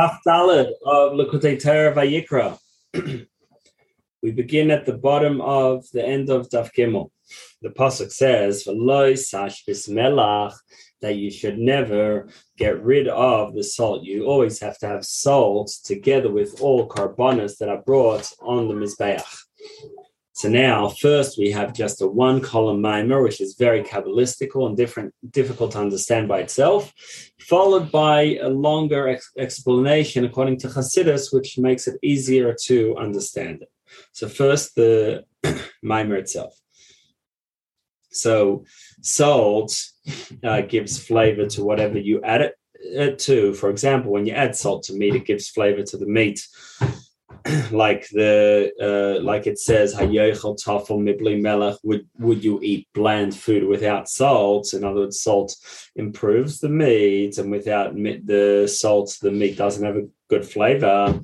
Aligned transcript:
Daf 0.00 0.16
Daled 0.26 0.72
of 0.86 1.12
Likkutei 1.12 1.62
Torah 1.62 1.94
Vayikra. 1.94 2.58
we 4.22 4.30
begin 4.30 4.70
at 4.70 4.86
the 4.86 4.96
bottom 4.96 5.42
of 5.42 5.84
the 5.92 6.02
end 6.02 6.30
of 6.30 6.48
Daf 6.48 6.70
Gimel. 6.74 7.10
The 7.60 7.68
pasuk 7.68 8.10
says, 8.10 8.64
"V'loy 8.64 9.18
sash 9.18 9.62
bismelach," 9.66 10.54
that 11.02 11.16
you 11.16 11.30
should 11.30 11.58
never 11.58 12.30
get 12.56 12.82
rid 12.82 13.08
of 13.08 13.52
the 13.52 13.62
salt. 13.62 14.02
You 14.02 14.24
always 14.24 14.58
have 14.60 14.78
to 14.78 14.86
have 14.86 15.04
salt 15.04 15.70
together 15.84 16.30
with 16.32 16.62
all 16.62 16.86
carbonas 16.86 17.58
that 17.58 17.68
are 17.68 17.82
brought 17.82 18.26
on 18.40 18.68
the 18.68 18.74
mizbeach. 18.74 19.30
So 20.40 20.48
now, 20.48 20.88
first 20.88 21.36
we 21.36 21.50
have 21.50 21.74
just 21.74 22.00
a 22.00 22.06
one 22.06 22.40
column 22.40 22.80
maimer, 22.80 23.22
which 23.22 23.42
is 23.42 23.56
very 23.56 23.82
kabbalistical 23.82 24.66
and 24.66 24.74
different, 24.74 25.12
difficult 25.28 25.72
to 25.72 25.80
understand 25.80 26.28
by 26.28 26.38
itself, 26.38 26.94
followed 27.40 27.92
by 27.92 28.38
a 28.40 28.48
longer 28.48 29.06
ex- 29.06 29.32
explanation 29.36 30.24
according 30.24 30.56
to 30.60 30.68
Hasidus, 30.68 31.30
which 31.30 31.58
makes 31.58 31.86
it 31.86 31.98
easier 32.02 32.56
to 32.64 32.96
understand 32.96 33.60
it. 33.60 33.68
So 34.12 34.30
first, 34.30 34.76
the 34.76 35.26
maimer 35.84 36.18
itself. 36.18 36.58
So 38.10 38.64
salt 39.02 39.78
uh, 40.42 40.62
gives 40.62 40.98
flavor 40.98 41.48
to 41.48 41.62
whatever 41.62 41.98
you 41.98 42.22
add 42.22 42.40
it 42.40 42.54
uh, 42.98 43.14
to. 43.26 43.52
For 43.52 43.68
example, 43.68 44.10
when 44.10 44.24
you 44.24 44.32
add 44.32 44.56
salt 44.56 44.84
to 44.84 44.94
meat, 44.94 45.16
it 45.16 45.26
gives 45.26 45.50
flavor 45.50 45.82
to 45.82 45.98
the 45.98 46.06
meat. 46.06 46.48
like 47.70 48.08
the 48.10 48.70
uh, 48.80 49.22
like 49.22 49.46
it 49.46 49.58
says 49.58 49.94
melech 49.96 51.76
would 51.82 52.06
would 52.18 52.44
you 52.44 52.60
eat 52.62 52.86
bland 52.94 53.34
food 53.34 53.64
without 53.64 54.08
salt? 54.08 54.74
In 54.74 54.84
other 54.84 55.00
words 55.00 55.22
salt 55.22 55.56
improves 55.96 56.60
the 56.60 56.68
meat 56.68 57.38
and 57.38 57.50
without 57.50 57.94
the 57.94 58.70
salt 58.70 59.16
the 59.22 59.30
meat 59.30 59.56
doesn't 59.56 59.84
have 59.84 59.96
a 59.96 60.08
good 60.28 60.44
flavor. 60.44 61.20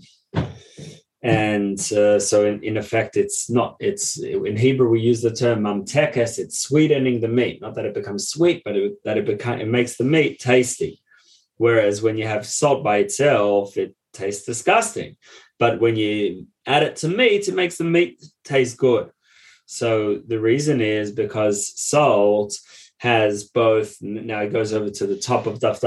And 1.23 1.81
uh, 1.93 2.21
so 2.21 2.47
in, 2.47 2.63
in 2.63 2.77
effect 2.77 3.17
it's 3.17 3.51
not 3.51 3.77
it's 3.81 4.19
in 4.19 4.57
hebrew 4.57 4.89
we 4.89 5.01
use 5.01 5.21
the 5.21 5.33
term 5.35 5.61
mamtekes. 5.61 6.39
It's 6.39 6.61
sweetening 6.61 7.21
the 7.21 7.29
meat. 7.29 7.61
Not 7.61 7.75
that 7.75 7.85
it 7.85 7.95
becomes 7.95 8.29
sweet 8.29 8.63
but 8.65 8.77
it, 8.77 8.93
that 9.05 9.19
it 9.19 9.27
become 9.27 9.61
it 9.61 9.69
makes 9.69 9.97
the 9.97 10.05
meat 10.05 10.39
tasty. 10.39 11.03
Whereas 11.59 12.01
when 12.01 12.17
you 12.17 12.27
have 12.27 12.47
salt 12.47 12.83
by 12.83 12.99
itself 12.99 13.77
it 13.77 13.95
tastes 14.13 14.47
disgusting 14.47 15.17
but 15.59 15.81
when 15.81 15.97
you 15.97 16.47
add 16.67 16.83
it 16.83 16.97
to 16.97 17.09
meat, 17.09 17.49
it 17.49 17.55
makes 17.55 17.77
the 17.77 17.85
meat 17.85 18.25
taste 18.45 18.77
good. 18.77 19.11
So 19.67 20.21
the 20.27 20.39
reason 20.39 20.81
is 20.81 21.11
because 21.13 21.73
salt 21.81 22.57
has 22.99 23.45
both. 23.45 23.97
Now 24.01 24.41
it 24.41 24.53
goes 24.53 24.73
over 24.73 24.91
to 24.91 25.07
the 25.07 25.19
top 25.19 25.47
of 25.47 25.59
Daf 25.59 25.83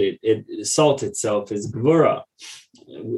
It, 0.00 0.18
it 0.22 0.66
salt 0.66 1.02
itself 1.02 1.52
is 1.52 1.70
gvura. 1.72 2.22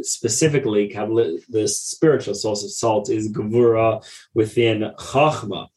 Specifically, 0.03 0.89
the 0.89 1.67
spiritual 1.67 2.35
source 2.35 2.63
of 2.63 2.71
salt 2.71 3.09
is 3.09 3.33
gvura 3.33 4.05
within 4.35 4.93
chachma, 4.99 5.69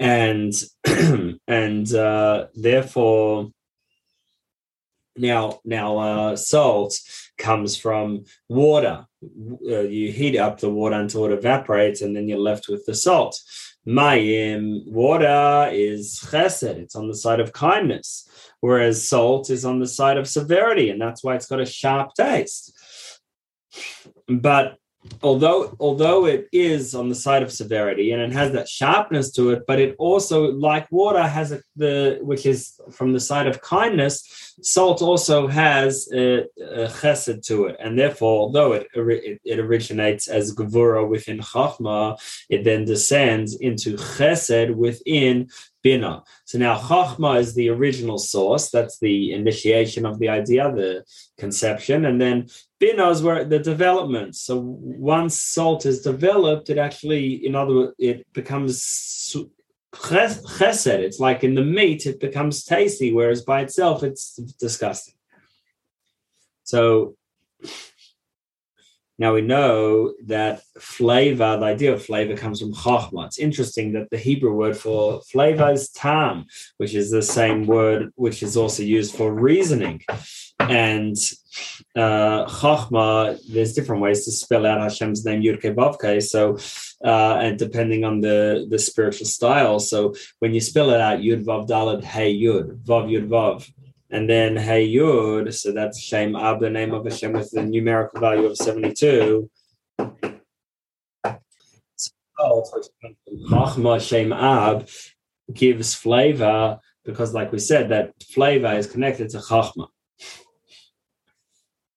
and 0.00 0.52
and 1.46 1.94
uh, 1.94 2.46
therefore 2.54 3.50
now 5.16 5.60
now 5.64 5.98
uh, 5.98 6.36
salt 6.36 6.98
comes 7.38 7.76
from 7.76 8.24
water. 8.48 9.06
Uh, 9.22 9.80
you 9.80 10.10
heat 10.12 10.36
up 10.36 10.58
the 10.58 10.70
water 10.70 10.96
until 10.96 11.26
it 11.26 11.32
evaporates, 11.32 12.02
and 12.02 12.14
then 12.14 12.28
you're 12.28 12.38
left 12.38 12.68
with 12.68 12.84
the 12.86 12.94
salt. 12.94 13.40
Mayim, 13.86 14.86
water 14.86 15.68
is 15.72 16.20
chesed, 16.20 16.76
it's 16.76 16.94
on 16.94 17.08
the 17.08 17.16
side 17.16 17.40
of 17.40 17.52
kindness, 17.52 18.28
whereas 18.60 19.08
salt 19.08 19.50
is 19.50 19.64
on 19.64 19.80
the 19.80 19.88
side 19.88 20.18
of 20.18 20.28
severity, 20.28 20.90
and 20.90 21.00
that's 21.00 21.24
why 21.24 21.34
it's 21.34 21.46
got 21.46 21.60
a 21.60 21.66
sharp 21.66 22.14
taste. 22.14 22.72
But 24.28 24.76
although 25.22 25.76
although 25.80 26.26
it 26.26 26.48
is 26.52 26.94
on 26.94 27.08
the 27.08 27.14
side 27.14 27.42
of 27.42 27.52
severity 27.52 28.12
and 28.12 28.22
it 28.22 28.32
has 28.32 28.52
that 28.52 28.68
sharpness 28.68 29.32
to 29.32 29.50
it 29.50 29.62
but 29.66 29.80
it 29.80 29.94
also 29.98 30.52
like 30.52 30.90
water 30.92 31.22
has 31.22 31.50
a, 31.50 31.60
the 31.76 32.18
which 32.22 32.46
is 32.46 32.80
from 32.92 33.12
the 33.12 33.20
side 33.20 33.46
of 33.48 33.60
kindness 33.60 34.54
salt 34.62 35.02
also 35.02 35.48
has 35.48 36.08
a, 36.12 36.42
a 36.60 36.86
chesed 36.86 37.44
to 37.44 37.66
it 37.66 37.76
and 37.80 37.98
therefore 37.98 38.42
although 38.42 38.72
it, 38.72 38.86
it, 38.94 39.40
it 39.44 39.58
originates 39.58 40.28
as 40.28 40.54
gevura 40.54 41.06
within 41.08 41.38
chachma 41.38 42.16
it 42.48 42.62
then 42.62 42.84
descends 42.84 43.56
into 43.56 43.96
chesed 43.96 44.74
within 44.74 45.48
Bina. 45.82 46.22
So 46.44 46.58
now 46.58 46.78
Chachma 46.78 47.40
is 47.40 47.54
the 47.54 47.68
original 47.68 48.18
source. 48.18 48.70
That's 48.70 48.98
the 48.98 49.32
initiation 49.32 50.06
of 50.06 50.18
the 50.18 50.28
idea, 50.28 50.72
the 50.72 51.04
conception. 51.38 52.04
And 52.04 52.20
then 52.20 52.46
Bina 52.82 53.10
is 53.10 53.22
where 53.22 53.44
the 53.44 53.60
development. 53.60 54.34
So 54.34 54.58
once 54.58 55.40
salt 55.40 55.86
is 55.86 56.02
developed, 56.02 56.68
it 56.68 56.78
actually, 56.78 57.46
in 57.46 57.54
other 57.54 57.74
words, 57.74 57.94
it 57.96 58.26
becomes 58.32 58.82
chesed. 59.94 60.98
It's 61.06 61.20
like 61.20 61.44
in 61.44 61.54
the 61.54 61.64
meat, 61.64 62.06
it 62.06 62.18
becomes 62.18 62.64
tasty, 62.64 63.12
whereas 63.12 63.42
by 63.42 63.60
itself, 63.60 64.02
it's 64.02 64.34
disgusting. 64.58 65.14
So 66.64 67.14
now 69.22 69.34
we 69.34 69.40
know 69.40 70.14
that 70.26 70.62
flavor, 70.80 71.56
the 71.56 71.66
idea 71.66 71.92
of 71.92 72.04
flavor 72.04 72.36
comes 72.36 72.58
from 72.60 72.74
chachma. 72.74 73.26
It's 73.26 73.38
interesting 73.38 73.92
that 73.92 74.10
the 74.10 74.18
Hebrew 74.18 74.52
word 74.52 74.76
for 74.76 75.20
flavor 75.32 75.70
is 75.70 75.90
tam, 75.90 76.46
which 76.78 76.92
is 76.96 77.12
the 77.12 77.22
same 77.22 77.64
word 77.64 78.12
which 78.16 78.42
is 78.42 78.56
also 78.56 78.82
used 78.82 79.14
for 79.14 79.32
reasoning. 79.32 80.02
And 80.58 81.16
uh, 81.94 82.46
chachma, 82.46 83.38
there's 83.48 83.74
different 83.74 84.02
ways 84.02 84.24
to 84.24 84.32
spell 84.32 84.66
out 84.66 84.80
Hashem's 84.80 85.24
name, 85.24 85.40
Yud 85.40 85.62
Vavke. 85.62 86.20
So, 86.20 86.58
uh, 87.08 87.36
and 87.44 87.56
depending 87.56 88.02
on 88.02 88.22
the, 88.22 88.66
the 88.68 88.80
spiritual 88.80 89.26
style. 89.26 89.78
So 89.78 90.14
when 90.40 90.52
you 90.52 90.60
spell 90.60 90.90
it 90.90 91.00
out, 91.00 91.20
Yud 91.20 91.44
Vav 91.44 91.68
Dalad 91.68 92.02
Hey 92.02 92.34
Yud, 92.34 92.82
Vav 92.82 93.04
Yud 93.08 93.28
Vav, 93.28 93.70
and 94.12 94.28
then 94.28 94.56
Hey 94.56 94.86
Yud, 94.86 95.52
so 95.54 95.72
that's 95.72 95.98
Shem 95.98 96.36
Ab, 96.36 96.60
the 96.60 96.68
name 96.68 96.92
of 96.92 97.04
Hashem 97.04 97.32
with 97.32 97.50
the 97.50 97.64
numerical 97.64 98.20
value 98.20 98.44
of 98.44 98.56
72. 98.58 99.50
Chachma 103.50 104.00
Shem 104.06 104.32
Ab 104.32 104.88
gives 105.52 105.94
flavor 105.94 106.78
because, 107.04 107.32
like 107.32 107.52
we 107.52 107.58
said, 107.58 107.88
that 107.88 108.12
flavor 108.22 108.72
is 108.74 108.86
connected 108.86 109.30
to 109.30 109.38
Chachma. 109.38 109.88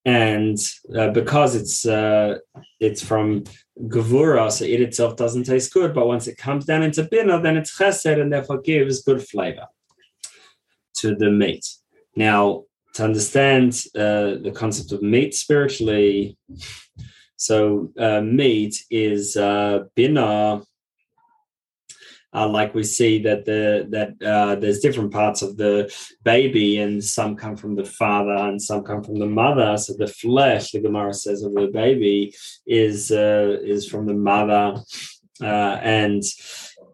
And 0.05 0.57
uh, 0.97 1.09
because 1.09 1.55
it's 1.55 1.85
uh, 1.85 2.37
it's 2.79 3.03
from 3.03 3.43
Gevura, 3.87 4.51
so 4.51 4.63
it 4.63 4.79
itself 4.79 5.17
doesn't 5.17 5.45
taste 5.45 5.73
good, 5.73 5.93
but 5.93 6.07
once 6.07 6.27
it 6.27 6.37
comes 6.37 6.63
down 6.63 6.83
into 6.83 7.03
Bina, 7.03 7.41
then 7.41 7.57
it's 7.57 7.77
Chesed 7.77 8.21
and 8.21 8.31
therefore 8.31 8.61
gives 8.61 9.01
good 9.01 9.27
flavor 9.27 9.65
to 10.97 11.15
the 11.15 11.29
meat. 11.29 11.65
Now, 12.15 12.63
to 12.93 13.03
understand 13.03 13.73
uh, 13.95 14.39
the 14.41 14.53
concept 14.53 14.91
of 14.93 15.01
meat 15.01 15.33
spiritually, 15.35 16.37
so 17.35 17.91
uh, 17.99 18.21
meat 18.21 18.83
is 18.89 19.35
uh. 19.35 19.83
Uh, 22.33 22.49
like 22.49 22.75
we 22.75 22.83
see 22.83 23.23
that 23.23 23.45
the 23.45 23.87
that 23.89 24.21
uh, 24.21 24.55
there's 24.55 24.79
different 24.79 25.09
parts 25.09 25.41
of 25.41 25.55
the 25.55 25.89
baby, 26.25 26.79
and 26.79 27.01
some 27.01 27.33
come 27.37 27.55
from 27.55 27.75
the 27.75 27.85
father, 27.85 28.35
and 28.49 28.61
some 28.61 28.83
come 28.83 29.01
from 29.01 29.17
the 29.19 29.25
mother. 29.25 29.77
So 29.77 29.93
the 29.93 30.07
flesh, 30.07 30.71
the 30.71 30.81
Gemara 30.81 31.13
says, 31.13 31.43
of 31.43 31.53
the 31.53 31.67
baby 31.67 32.35
is 32.65 33.09
uh, 33.09 33.57
is 33.63 33.87
from 33.87 34.05
the 34.05 34.13
mother, 34.13 34.81
uh, 35.41 35.79
and 35.81 36.21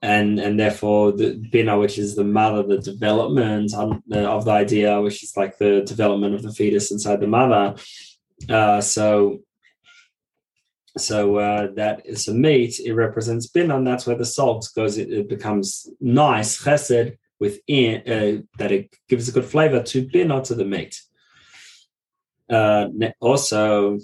and 0.02 0.40
and 0.40 0.60
therefore 0.60 1.12
the 1.12 1.36
bina, 1.52 1.78
which 1.78 1.98
is 1.98 2.16
the 2.16 2.24
mother, 2.24 2.64
the 2.64 2.80
development 2.80 3.74
of 3.74 4.46
the 4.46 4.52
idea, 4.52 5.00
which 5.00 5.24
is 5.24 5.38
like 5.38 5.58
the 5.58 5.82
development 5.82 6.36
of 6.36 6.42
the 6.42 6.52
fetus 6.52 6.92
inside 6.92 7.20
the 7.20 7.28
mother. 7.28 7.76
Uh, 8.50 8.82
so 8.82 9.42
so 10.98 11.38
uh, 11.38 11.68
that 11.76 12.06
is 12.06 12.28
a 12.28 12.34
meat. 12.34 12.80
It 12.80 12.94
represents 12.94 13.48
bina, 13.48 13.78
and 13.78 13.88
that's 13.88 14.08
where 14.08 14.18
the 14.18 14.26
salt 14.26 14.68
goes. 14.76 14.98
It, 14.98 15.12
it 15.12 15.30
becomes 15.30 15.88
nice 16.00 16.64
chesed 16.64 17.18
within 17.40 18.02
uh, 18.08 18.42
that 18.58 18.72
it 18.72 18.96
gives 19.08 19.30
a 19.30 19.32
good 19.32 19.46
flavor 19.46 19.82
to 19.84 20.08
bina 20.08 20.44
to 20.44 20.56
the 20.56 20.66
meat. 20.66 21.02
Uh, 22.50 22.88
also 23.20 24.00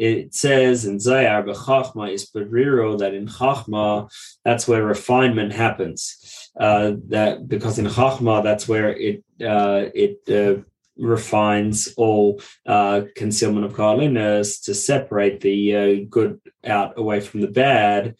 it 0.00 0.34
says 0.34 0.86
in 0.86 0.98
Zohar 0.98 1.42
B'Chachma 1.42 2.10
is 2.10 2.30
Beriro 2.30 2.98
that 2.98 3.12
in 3.12 3.26
Chachma 3.26 4.10
that's 4.46 4.66
where 4.66 4.82
refinement 4.82 5.52
happens. 5.52 6.48
Uh, 6.58 6.92
that 7.08 7.46
because 7.46 7.78
in 7.78 7.84
Chachma 7.84 8.42
that's 8.42 8.66
where 8.66 8.96
it 8.96 9.22
uh, 9.42 9.90
it 9.94 10.18
uh, 10.30 10.62
refines 10.96 11.92
all 11.98 12.40
uh, 12.64 13.02
concealment 13.14 13.66
of 13.66 13.74
godliness 13.74 14.60
to 14.60 14.74
separate 14.74 15.40
the 15.42 15.76
uh, 15.76 16.06
good 16.08 16.40
out 16.64 16.98
away 16.98 17.20
from 17.20 17.42
the 17.42 17.48
bad. 17.48 18.16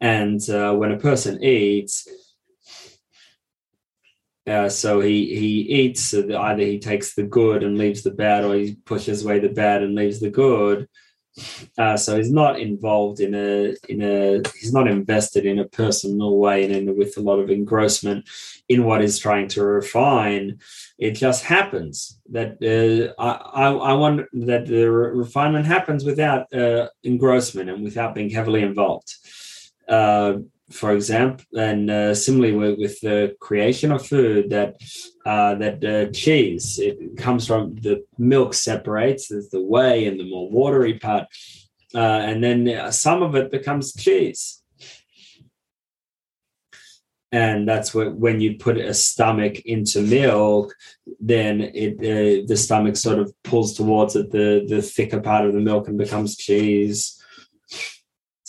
And 0.00 0.40
uh, 0.50 0.72
when 0.74 0.90
a 0.90 0.98
person 0.98 1.44
eats, 1.44 2.08
Uh, 4.50 4.68
so 4.68 5.00
he 5.00 5.16
he 5.42 5.52
eats 5.80 6.12
either 6.12 6.64
he 6.64 6.78
takes 6.78 7.14
the 7.14 7.22
good 7.22 7.62
and 7.62 7.78
leaves 7.78 8.02
the 8.02 8.10
bad, 8.10 8.44
or 8.44 8.54
he 8.56 8.74
pushes 8.84 9.24
away 9.24 9.38
the 9.38 9.48
bad 9.48 9.82
and 9.82 9.94
leaves 9.94 10.18
the 10.18 10.30
good. 10.30 10.88
Uh, 11.78 11.96
so 11.96 12.16
he's 12.16 12.32
not 12.32 12.58
involved 12.58 13.20
in 13.20 13.32
a 13.34 13.74
in 13.88 14.02
a 14.02 14.42
he's 14.58 14.72
not 14.72 14.88
invested 14.88 15.46
in 15.46 15.60
a 15.60 15.68
personal 15.68 16.36
way 16.36 16.64
and 16.64 16.74
in, 16.74 16.98
with 16.98 17.16
a 17.16 17.20
lot 17.20 17.38
of 17.38 17.48
engrossment 17.48 18.28
in 18.68 18.84
what 18.84 19.00
he's 19.00 19.18
trying 19.18 19.46
to 19.46 19.62
refine. 19.62 20.58
It 20.98 21.12
just 21.12 21.44
happens 21.44 22.18
that 22.30 22.50
uh, 22.60 23.22
I, 23.22 23.66
I, 23.66 23.70
I 23.70 23.92
want 23.92 24.26
that 24.32 24.66
the 24.66 24.90
refinement 24.90 25.66
happens 25.66 26.04
without 26.04 26.52
uh, 26.52 26.88
engrossment 27.04 27.70
and 27.70 27.84
without 27.84 28.16
being 28.16 28.30
heavily 28.30 28.62
involved. 28.62 29.14
For 30.70 30.92
example, 30.92 31.44
and 31.56 31.90
uh, 31.90 32.14
similarly 32.14 32.54
with, 32.54 32.78
with, 32.78 33.00
the 33.00 33.34
creation 33.40 33.90
of 33.90 34.06
food, 34.06 34.50
that 34.50 34.76
uh, 35.26 35.56
that 35.56 35.84
uh, 35.84 36.12
cheese 36.12 36.78
it 36.78 37.16
comes 37.16 37.44
from 37.46 37.74
the 37.76 38.04
milk 38.18 38.54
separates. 38.54 39.28
There's 39.28 39.50
the 39.50 39.60
whey 39.60 40.06
and 40.06 40.18
the 40.20 40.30
more 40.30 40.48
watery 40.48 40.98
part, 40.98 41.26
uh, 41.92 41.98
and 41.98 42.42
then 42.42 42.68
uh, 42.68 42.92
some 42.92 43.22
of 43.22 43.34
it 43.34 43.50
becomes 43.50 43.92
cheese. 43.94 44.62
And 47.32 47.68
that's 47.68 47.92
what 47.92 48.14
when 48.14 48.40
you 48.40 48.56
put 48.56 48.76
a 48.76 48.94
stomach 48.94 49.60
into 49.60 50.02
milk, 50.02 50.74
then 51.18 51.60
it 51.60 51.98
uh, 51.98 52.46
the 52.46 52.56
stomach 52.56 52.96
sort 52.96 53.18
of 53.18 53.32
pulls 53.42 53.74
towards 53.74 54.14
it 54.14 54.30
the 54.30 54.64
the 54.68 54.82
thicker 54.82 55.20
part 55.20 55.46
of 55.46 55.52
the 55.52 55.60
milk 55.60 55.88
and 55.88 55.98
becomes 55.98 56.36
cheese 56.36 57.19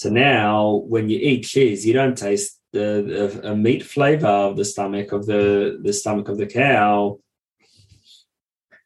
so 0.02 0.10
now, 0.10 0.82
when 0.88 1.10
you 1.10 1.20
eat 1.20 1.44
cheese, 1.44 1.86
you 1.86 1.94
don't 1.94 2.18
taste 2.18 2.60
the, 2.74 3.40
the 3.44 3.56
meat 3.56 3.84
flavor 3.84 4.26
of 4.26 4.58
the 4.58 4.66
stomach 4.66 5.12
of 5.12 5.28
the 5.28 5.80
the 5.84 5.94
stomach 5.94 6.28
of 6.28 6.40
the 6.40 6.48
cow, 6.48 7.20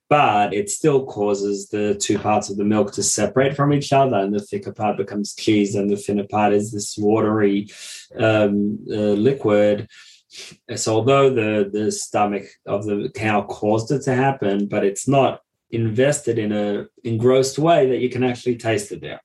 but 0.09 0.53
it 0.53 0.69
still 0.69 1.05
causes 1.05 1.69
the 1.69 1.95
two 1.95 2.19
parts 2.19 2.49
of 2.49 2.57
the 2.57 2.65
milk 2.65 2.91
to 2.95 3.01
separate 3.01 3.55
from 3.55 3.71
each 3.71 3.93
other, 3.93 4.17
and 4.17 4.33
the 4.33 4.41
thicker 4.41 4.73
part 4.73 4.97
becomes 4.97 5.33
cheese, 5.33 5.73
and 5.75 5.89
the 5.89 5.95
thinner 5.95 6.27
part 6.27 6.51
is 6.51 6.73
this 6.73 6.97
watery 6.97 7.69
um, 8.19 8.79
uh, 8.91 9.15
liquid. 9.29 9.87
So, 10.75 10.95
although 10.95 11.29
the 11.29 11.69
the 11.71 11.93
stomach 11.93 12.43
of 12.65 12.85
the 12.85 13.09
cow 13.15 13.43
caused 13.43 13.89
it 13.93 14.01
to 14.01 14.13
happen, 14.13 14.67
but 14.67 14.83
it's 14.83 15.07
not 15.07 15.39
invested 15.71 16.37
in 16.37 16.51
a 16.51 16.87
engrossed 17.05 17.57
way 17.57 17.89
that 17.91 17.99
you 17.99 18.09
can 18.09 18.25
actually 18.25 18.57
taste 18.57 18.91
it 18.91 18.99
there. 18.99 19.21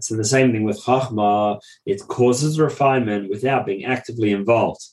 So 0.00 0.16
the 0.16 0.24
same 0.24 0.52
thing 0.52 0.64
with 0.64 0.82
Chachma, 0.82 1.60
it 1.86 2.00
causes 2.08 2.58
refinement 2.58 3.30
without 3.30 3.66
being 3.66 3.84
actively 3.84 4.32
involved. 4.32 4.84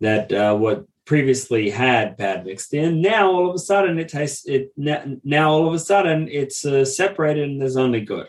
That 0.00 0.32
uh, 0.32 0.54
what 0.56 0.84
previously 1.06 1.70
had 1.70 2.16
bad 2.16 2.44
mixed 2.44 2.74
in, 2.74 3.00
now 3.00 3.30
all 3.30 3.48
of 3.48 3.54
a 3.54 3.58
sudden 3.58 3.98
it 3.98 4.08
tastes 4.08 4.46
it. 4.46 4.72
Now 4.76 5.50
all 5.50 5.68
of 5.68 5.74
a 5.74 5.78
sudden 5.78 6.28
it's 6.28 6.64
uh, 6.64 6.84
separated 6.84 7.48
and 7.48 7.60
there's 7.60 7.76
only 7.76 8.02
good. 8.02 8.28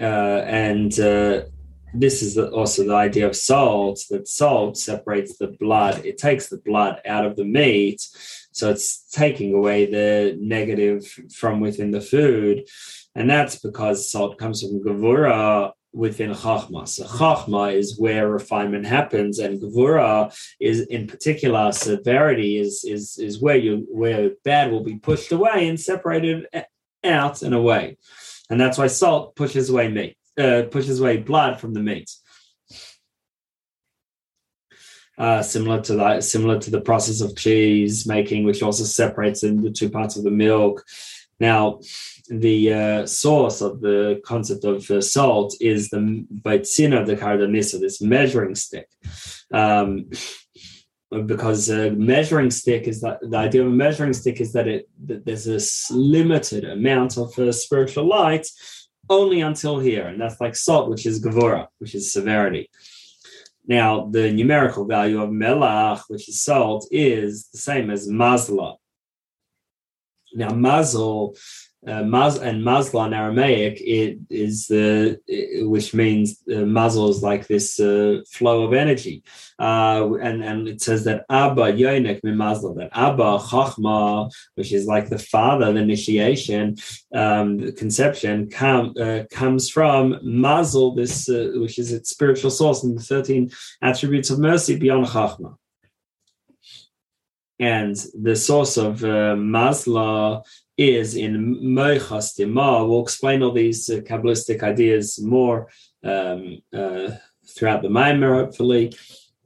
Uh, 0.00 0.42
and 0.46 0.98
uh, 1.00 1.42
this 1.94 2.22
is 2.22 2.36
also 2.38 2.84
the 2.84 2.94
idea 2.94 3.26
of 3.26 3.36
salt 3.36 4.00
that 4.10 4.28
salt 4.28 4.76
separates 4.76 5.38
the 5.38 5.48
blood 5.58 6.04
it 6.04 6.18
takes 6.18 6.48
the 6.48 6.58
blood 6.58 7.00
out 7.06 7.24
of 7.24 7.36
the 7.36 7.44
meat 7.44 8.06
so 8.56 8.70
it's 8.70 9.02
taking 9.10 9.52
away 9.52 9.84
the 9.84 10.34
negative 10.40 11.06
from 11.30 11.60
within 11.60 11.90
the 11.90 12.00
food. 12.00 12.66
And 13.14 13.28
that's 13.28 13.58
because 13.58 14.10
salt 14.10 14.38
comes 14.38 14.62
from 14.62 14.82
Gevura 14.82 15.72
within 15.92 16.30
Chachma. 16.32 16.88
So 16.88 17.04
Chachma 17.04 17.74
is 17.74 18.00
where 18.00 18.30
refinement 18.30 18.86
happens, 18.86 19.40
and 19.40 19.60
Gevura 19.60 20.34
is 20.58 20.80
in 20.86 21.06
particular 21.06 21.70
severity 21.72 22.56
is 22.56 22.82
is 22.84 23.18
is 23.18 23.42
where 23.42 23.58
you 23.58 23.86
where 23.90 24.30
bad 24.42 24.72
will 24.72 24.82
be 24.82 24.96
pushed 24.96 25.32
away 25.32 25.68
and 25.68 25.78
separated 25.78 26.46
out 27.04 27.42
and 27.42 27.54
away. 27.54 27.98
And 28.48 28.58
that's 28.58 28.78
why 28.78 28.86
salt 28.86 29.36
pushes 29.36 29.68
away 29.68 29.88
meat, 29.88 30.16
uh, 30.38 30.62
pushes 30.70 30.98
away 30.98 31.18
blood 31.18 31.60
from 31.60 31.74
the 31.74 31.80
meat 31.80 32.10
uh, 35.18 35.42
similar 35.42 35.80
to 35.82 35.94
that, 35.96 36.24
similar 36.24 36.58
to 36.60 36.70
the 36.70 36.80
process 36.80 37.20
of 37.20 37.36
cheese 37.36 38.06
making, 38.06 38.44
which 38.44 38.62
also 38.62 38.84
separates 38.84 39.42
into 39.42 39.70
two 39.70 39.90
parts 39.90 40.16
of 40.16 40.24
the 40.24 40.30
milk. 40.30 40.84
Now, 41.38 41.80
the 42.28 42.72
uh, 42.72 43.06
source 43.06 43.60
of 43.60 43.80
the 43.80 44.20
concept 44.24 44.64
of 44.64 44.90
uh, 44.90 45.00
salt 45.00 45.54
is 45.60 45.90
the 45.90 46.26
baitzina 46.42 47.06
de 47.06 47.16
cardanissa, 47.16 47.78
this 47.78 48.00
measuring 48.00 48.54
stick. 48.54 48.88
Um, 49.52 50.10
because 51.26 51.70
a 51.70 51.90
measuring 51.92 52.50
stick 52.50 52.88
is 52.88 53.00
that 53.00 53.18
the 53.22 53.36
idea 53.36 53.62
of 53.62 53.68
a 53.68 53.70
measuring 53.70 54.12
stick 54.12 54.40
is 54.40 54.52
that 54.52 54.66
it 54.66 54.88
that 55.06 55.24
there's 55.24 55.46
a 55.46 55.94
limited 55.94 56.64
amount 56.64 57.16
of 57.16 57.38
uh, 57.38 57.52
spiritual 57.52 58.06
light 58.06 58.46
only 59.08 59.40
until 59.40 59.78
here, 59.78 60.08
and 60.08 60.20
that's 60.20 60.40
like 60.40 60.56
salt, 60.56 60.90
which 60.90 61.06
is 61.06 61.24
gavura, 61.24 61.68
which 61.78 61.94
is 61.94 62.12
severity. 62.12 62.68
Now, 63.66 64.06
the 64.06 64.30
numerical 64.32 64.84
value 64.86 65.20
of 65.20 65.30
melach, 65.30 66.02
which 66.08 66.28
is 66.28 66.40
salt, 66.40 66.86
is 66.90 67.48
the 67.48 67.58
same 67.58 67.90
as 67.90 68.08
mazla. 68.08 68.76
Now, 70.34 70.50
mazel 70.50 71.34
uh, 71.86 72.02
maz 72.02 72.40
and 72.40 72.62
mazla 72.64 73.06
in 73.06 73.14
Aramaic 73.14 73.80
it 73.80 74.18
is 74.28 74.66
the 74.66 75.20
uh, 75.30 75.68
which 75.68 75.94
means 75.94 76.42
uh, 76.52 76.60
mazel 76.60 77.08
is 77.08 77.22
like 77.22 77.46
this 77.46 77.78
uh, 77.78 78.22
flow 78.28 78.62
of 78.64 78.72
energy, 78.72 79.22
uh, 79.58 80.08
and 80.20 80.42
and 80.42 80.68
it 80.68 80.82
says 80.82 81.04
that 81.04 81.24
Abba 81.30 81.72
yonek 81.72 82.20
mazla 82.22 82.76
that 82.76 82.90
Abba 82.92 83.38
chachma, 83.38 84.30
which 84.56 84.72
is 84.72 84.86
like 84.86 85.08
the 85.08 85.18
father, 85.18 85.72
the 85.72 85.80
initiation, 85.80 86.76
um, 87.14 87.58
the 87.58 87.72
conception, 87.72 88.50
com, 88.50 88.94
uh, 89.00 89.22
comes 89.30 89.70
from 89.70 90.18
mazel, 90.22 90.94
this 90.94 91.28
uh, 91.28 91.52
which 91.56 91.78
is 91.78 91.92
its 91.92 92.10
spiritual 92.10 92.50
source 92.50 92.82
in 92.82 92.94
the 92.94 93.02
thirteen 93.02 93.50
attributes 93.80 94.30
of 94.30 94.38
mercy 94.38 94.76
beyond 94.76 95.06
chachma. 95.06 95.56
And 97.58 97.96
the 98.20 98.36
source 98.36 98.76
of 98.76 99.00
mazla 99.00 100.44
is 100.76 101.16
in 101.16 101.56
Moicha 101.62 102.18
Stima. 102.18 102.86
We'll 102.88 103.02
explain 103.02 103.42
all 103.42 103.52
these 103.52 103.88
uh, 103.88 104.00
Kabbalistic 104.00 104.62
ideas 104.62 105.18
more 105.20 105.68
um, 106.04 106.62
uh, 106.72 107.12
throughout 107.48 107.82
the 107.82 107.88
Maimer, 107.88 108.44
hopefully. 108.44 108.94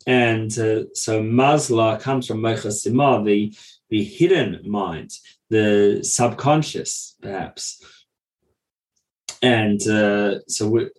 And 0.06 0.50
uh, 0.58 0.84
so 0.94 1.22
Mazla 1.22 2.00
comes 2.00 2.26
from 2.26 2.40
Moicha 2.40 2.68
Stima, 2.68 3.24
the, 3.24 3.54
the 3.90 4.02
hidden 4.02 4.60
mind, 4.64 5.12
the 5.50 6.00
subconscious, 6.02 7.16
perhaps. 7.20 7.84
And 9.42 9.80
uh, 9.86 10.40
so 10.48 10.68
we, 10.68 10.90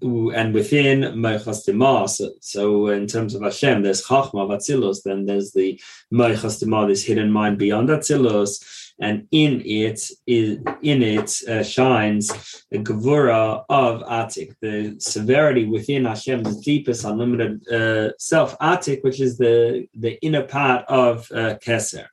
and 0.00 0.52
within 0.54 1.00
Moichas 1.14 2.08
so, 2.08 2.30
so, 2.40 2.88
in 2.88 3.06
terms 3.06 3.34
of 3.34 3.42
Hashem, 3.42 3.82
there's 3.82 4.04
Chachma 4.04 4.48
Vatzilus, 4.48 5.02
then 5.04 5.26
there's 5.26 5.52
the 5.52 5.80
Moichas 6.12 6.88
this 6.88 7.04
hidden 7.04 7.30
mind 7.30 7.58
beyond 7.58 7.88
Atzilus, 7.88 8.87
and 9.00 9.26
in 9.30 9.62
it 9.64 10.00
is 10.26 10.58
in 10.82 11.02
it 11.02 11.30
uh, 11.48 11.62
shines 11.62 12.28
the 12.70 12.78
gevura 12.78 13.64
of 13.68 14.02
Atik, 14.02 14.54
the 14.60 14.96
severity 14.98 15.66
within 15.66 16.04
Hashem's 16.04 16.60
deepest 16.60 17.04
unlimited 17.04 17.66
uh, 17.68 18.12
self, 18.18 18.58
Atik, 18.58 19.04
which 19.04 19.20
is 19.20 19.38
the 19.38 19.86
the 19.94 20.18
inner 20.22 20.42
part 20.42 20.84
of 20.88 21.30
uh, 21.32 21.54
Keser. 21.64 22.06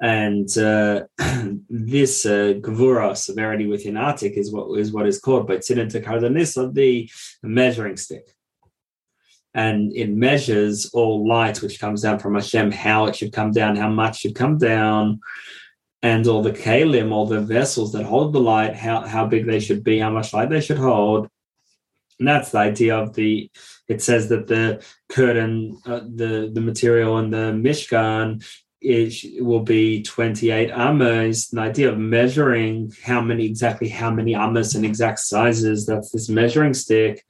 And 0.00 0.48
uh, 0.56 1.06
this 1.68 2.24
uh, 2.24 2.54
gevura 2.60 3.16
severity 3.16 3.66
within 3.66 3.94
Atik 3.94 4.36
is 4.36 4.52
what 4.52 4.78
is 4.78 4.92
what 4.92 5.08
is 5.08 5.18
called 5.18 5.48
by 5.48 5.56
Tzinin 5.56 6.56
of 6.56 6.74
the 6.74 7.10
measuring 7.42 7.96
stick 7.96 8.28
and 9.54 9.92
it 9.94 10.10
measures 10.10 10.90
all 10.92 11.26
light 11.26 11.62
which 11.62 11.80
comes 11.80 12.02
down 12.02 12.18
from 12.18 12.34
Hashem, 12.34 12.70
how 12.70 13.06
it 13.06 13.16
should 13.16 13.32
come 13.32 13.50
down, 13.50 13.76
how 13.76 13.88
much 13.88 14.20
should 14.20 14.34
come 14.34 14.58
down, 14.58 15.20
and 16.02 16.26
all 16.26 16.42
the 16.42 16.52
kalim, 16.52 17.12
all 17.12 17.26
the 17.26 17.40
vessels 17.40 17.92
that 17.92 18.04
hold 18.04 18.32
the 18.32 18.40
light, 18.40 18.76
how, 18.76 19.00
how 19.00 19.26
big 19.26 19.46
they 19.46 19.60
should 19.60 19.82
be, 19.82 19.98
how 19.98 20.10
much 20.10 20.32
light 20.32 20.50
they 20.50 20.60
should 20.60 20.78
hold. 20.78 21.28
And 22.18 22.28
that's 22.28 22.50
the 22.50 22.58
idea 22.58 22.96
of 22.96 23.14
the. 23.14 23.50
It 23.86 24.02
says 24.02 24.28
that 24.28 24.48
the 24.48 24.84
curtain, 25.08 25.78
uh, 25.86 26.00
the 26.00 26.50
the 26.52 26.60
material 26.60 27.18
in 27.18 27.30
the 27.30 27.52
Mishkan, 27.52 28.44
it 28.80 29.42
will 29.42 29.62
be 29.62 30.02
28 30.02 30.70
amas. 30.72 31.48
The 31.48 31.60
idea 31.60 31.90
of 31.90 31.98
measuring 31.98 32.92
how 33.04 33.20
many 33.20 33.46
exactly 33.46 33.88
how 33.88 34.10
many 34.10 34.34
amas 34.34 34.74
and 34.74 34.84
exact 34.84 35.20
sizes. 35.20 35.86
That's 35.86 36.10
this 36.10 36.28
measuring 36.28 36.74
stick 36.74 37.24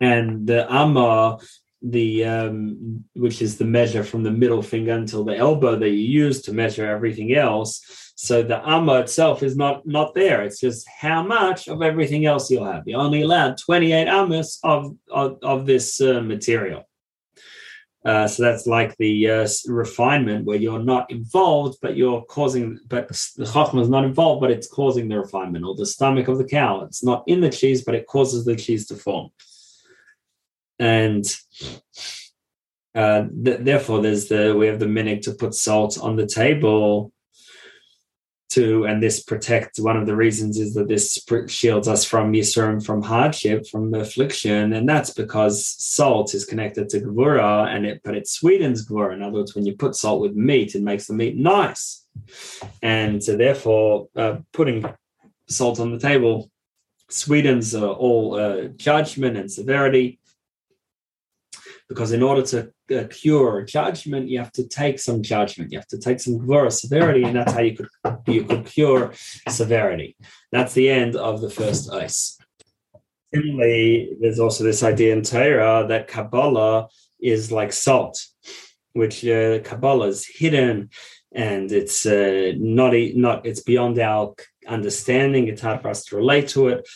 and 0.00 0.46
the 0.46 0.70
amma 0.72 1.38
the 1.82 2.24
um, 2.24 3.04
which 3.14 3.42
is 3.42 3.58
the 3.58 3.64
measure 3.64 4.02
from 4.02 4.22
the 4.22 4.30
middle 4.30 4.62
finger 4.62 4.92
until 4.92 5.24
the 5.24 5.36
elbow 5.36 5.76
that 5.76 5.90
you 5.90 6.24
use 6.24 6.42
to 6.42 6.52
measure 6.52 6.86
everything 6.86 7.34
else 7.34 8.06
So 8.18 8.42
the 8.42 8.66
amma 8.66 9.00
itself 9.00 9.42
is 9.42 9.56
not 9.56 9.86
not 9.86 10.14
there. 10.14 10.42
It's 10.42 10.58
just 10.58 10.88
how 10.88 11.22
much 11.22 11.68
of 11.68 11.82
everything 11.82 12.24
else 12.24 12.50
you'll 12.50 12.64
have. 12.64 12.84
You're 12.86 13.00
only 13.00 13.22
allowed 13.22 13.58
28 13.58 14.08
ammas 14.08 14.58
of, 14.64 14.96
of, 15.10 15.38
of 15.42 15.66
this 15.66 16.00
uh, 16.00 16.22
material. 16.22 16.84
Uh, 18.06 18.26
so 18.26 18.42
that's 18.42 18.66
like 18.66 18.96
the 18.96 19.30
uh, 19.30 19.48
refinement 19.66 20.46
where 20.46 20.56
you're 20.56 20.82
not 20.82 21.10
involved, 21.10 21.76
but 21.82 21.96
you're 21.96 22.22
causing, 22.22 22.78
but 22.86 23.08
the 23.08 23.44
chachma 23.44 23.82
is 23.82 23.88
not 23.88 24.04
involved, 24.04 24.40
but 24.40 24.50
it's 24.50 24.68
causing 24.68 25.08
the 25.08 25.18
refinement, 25.18 25.64
or 25.64 25.74
the 25.74 25.84
stomach 25.84 26.28
of 26.28 26.38
the 26.38 26.44
cow. 26.44 26.82
It's 26.82 27.04
not 27.04 27.24
in 27.26 27.40
the 27.40 27.50
cheese, 27.50 27.84
but 27.84 27.96
it 27.96 28.06
causes 28.06 28.44
the 28.44 28.56
cheese 28.56 28.86
to 28.86 28.94
form. 28.94 29.30
And 30.78 31.24
uh, 32.94 33.24
th- 33.44 33.60
therefore, 33.60 34.02
there's 34.02 34.28
the 34.28 34.54
we 34.56 34.66
have 34.66 34.78
the 34.78 34.88
minute 34.88 35.22
to 35.22 35.32
put 35.32 35.54
salt 35.54 35.98
on 35.98 36.16
the 36.16 36.26
table 36.26 37.12
to, 38.50 38.84
and 38.86 39.02
this 39.02 39.22
protects 39.22 39.78
one 39.78 39.96
of 39.96 40.06
the 40.06 40.16
reasons 40.16 40.58
is 40.58 40.72
that 40.74 40.88
this 40.88 41.18
shields 41.48 41.88
us 41.88 42.04
from 42.04 42.32
Yisurim, 42.32 42.84
from 42.84 43.02
hardship, 43.02 43.66
from 43.66 43.92
affliction, 43.92 44.72
and 44.72 44.88
that's 44.88 45.10
because 45.10 45.66
salt 45.66 46.32
is 46.32 46.46
connected 46.46 46.88
to 46.88 47.00
Gvura, 47.00 47.66
and 47.66 47.84
it 47.84 48.00
but 48.02 48.16
it 48.16 48.26
sweetens 48.26 48.86
Gvura. 48.86 49.12
In 49.12 49.22
other 49.22 49.40
words, 49.40 49.54
when 49.54 49.66
you 49.66 49.76
put 49.76 49.94
salt 49.94 50.22
with 50.22 50.34
meat, 50.34 50.74
it 50.74 50.82
makes 50.82 51.06
the 51.06 51.14
meat 51.14 51.36
nice, 51.36 52.06
and 52.82 53.22
so 53.22 53.36
therefore 53.36 54.08
uh, 54.16 54.36
putting 54.52 54.86
salt 55.48 55.78
on 55.78 55.92
the 55.92 55.98
table 55.98 56.50
sweetens 57.08 57.74
uh, 57.74 57.92
all 57.92 58.34
uh, 58.34 58.64
judgment 58.76 59.36
and 59.36 59.50
severity 59.50 60.18
because 61.88 62.12
in 62.12 62.22
order 62.22 62.42
to 62.42 62.72
uh, 62.96 63.04
cure 63.08 63.62
judgment, 63.62 64.28
you 64.28 64.38
have 64.38 64.52
to 64.52 64.66
take 64.66 64.98
some 64.98 65.22
judgment. 65.22 65.72
You 65.72 65.78
have 65.78 65.88
to 65.88 65.98
take 65.98 66.20
some 66.20 66.38
gvura 66.38 66.72
severity, 66.72 67.22
and 67.22 67.36
that's 67.36 67.52
how 67.52 67.60
you 67.60 67.76
could 67.76 67.88
you 68.26 68.44
could 68.44 68.66
cure 68.66 69.12
severity. 69.48 70.16
That's 70.52 70.74
the 70.74 70.88
end 70.90 71.16
of 71.16 71.40
the 71.40 71.50
first 71.50 71.92
ice. 71.92 72.38
Similarly, 73.34 74.16
there's 74.20 74.40
also 74.40 74.64
this 74.64 74.82
idea 74.82 75.14
in 75.14 75.22
Torah 75.22 75.86
that 75.88 76.08
Kabbalah 76.08 76.88
is 77.20 77.52
like 77.52 77.72
salt, 77.72 78.24
which 78.92 79.24
uh, 79.24 79.60
Kabbalah 79.60 80.08
is 80.08 80.26
hidden 80.26 80.90
and 81.32 81.70
it's 81.70 82.06
uh, 82.06 82.52
not 82.56 82.94
not 83.14 83.46
it's 83.46 83.62
beyond 83.62 83.98
our 83.98 84.34
understanding. 84.66 85.48
It's 85.48 85.60
hard 85.60 85.82
for 85.82 85.88
us 85.88 86.04
to 86.06 86.16
relate 86.16 86.48
to 86.48 86.68
it 86.68 86.88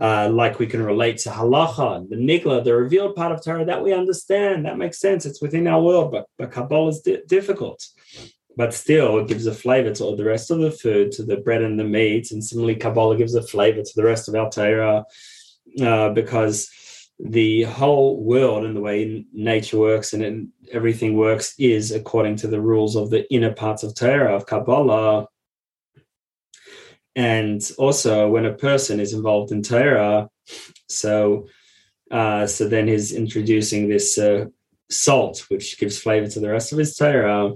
uh, 0.00 0.30
like 0.30 0.58
we 0.58 0.66
can 0.66 0.82
relate 0.82 1.18
to 1.18 1.30
halacha, 1.30 2.08
the 2.08 2.16
nigla, 2.16 2.64
the 2.64 2.74
revealed 2.74 3.14
part 3.14 3.32
of 3.32 3.44
Torah 3.44 3.66
that 3.66 3.82
we 3.82 3.92
understand. 3.92 4.64
That 4.64 4.78
makes 4.78 4.98
sense. 4.98 5.26
It's 5.26 5.42
within 5.42 5.66
our 5.66 5.82
world, 5.82 6.10
but, 6.12 6.26
but 6.38 6.50
Kabbalah 6.50 6.88
is 6.88 7.00
di- 7.02 7.22
difficult. 7.26 7.86
But 8.56 8.74
still, 8.74 9.18
it 9.18 9.28
gives 9.28 9.46
a 9.46 9.54
flavor 9.54 9.92
to 9.92 10.04
all 10.04 10.16
the 10.16 10.24
rest 10.24 10.50
of 10.50 10.58
the 10.58 10.70
food, 10.70 11.12
to 11.12 11.22
the 11.22 11.36
bread 11.36 11.62
and 11.62 11.78
the 11.78 11.84
meat. 11.84 12.30
And 12.30 12.42
similarly, 12.42 12.76
Kabbalah 12.76 13.16
gives 13.16 13.34
a 13.34 13.42
flavor 13.42 13.82
to 13.82 13.92
the 13.94 14.04
rest 14.04 14.28
of 14.28 14.34
our 14.34 14.50
Torah 14.50 15.04
uh, 15.80 16.08
because 16.10 16.70
the 17.22 17.64
whole 17.64 18.22
world 18.22 18.64
and 18.64 18.74
the 18.74 18.80
way 18.80 19.26
nature 19.32 19.78
works 19.78 20.14
and 20.14 20.48
everything 20.72 21.16
works 21.16 21.54
is 21.58 21.92
according 21.92 22.36
to 22.36 22.48
the 22.48 22.60
rules 22.60 22.96
of 22.96 23.10
the 23.10 23.30
inner 23.32 23.52
parts 23.52 23.82
of 23.82 23.94
Torah, 23.94 24.34
of 24.34 24.46
Kabbalah 24.46 25.26
and 27.16 27.60
also 27.78 28.28
when 28.28 28.46
a 28.46 28.54
person 28.54 29.00
is 29.00 29.12
involved 29.12 29.52
in 29.52 29.62
Torah, 29.62 30.28
so 30.88 31.46
uh, 32.10 32.46
so 32.46 32.68
then 32.68 32.88
he's 32.88 33.12
introducing 33.12 33.88
this 33.88 34.18
uh, 34.18 34.46
salt, 34.90 35.44
which 35.48 35.78
gives 35.78 35.98
flavor 35.98 36.26
to 36.28 36.40
the 36.40 36.50
rest 36.50 36.72
of 36.72 36.78
his 36.78 36.96
Torah. 36.96 37.52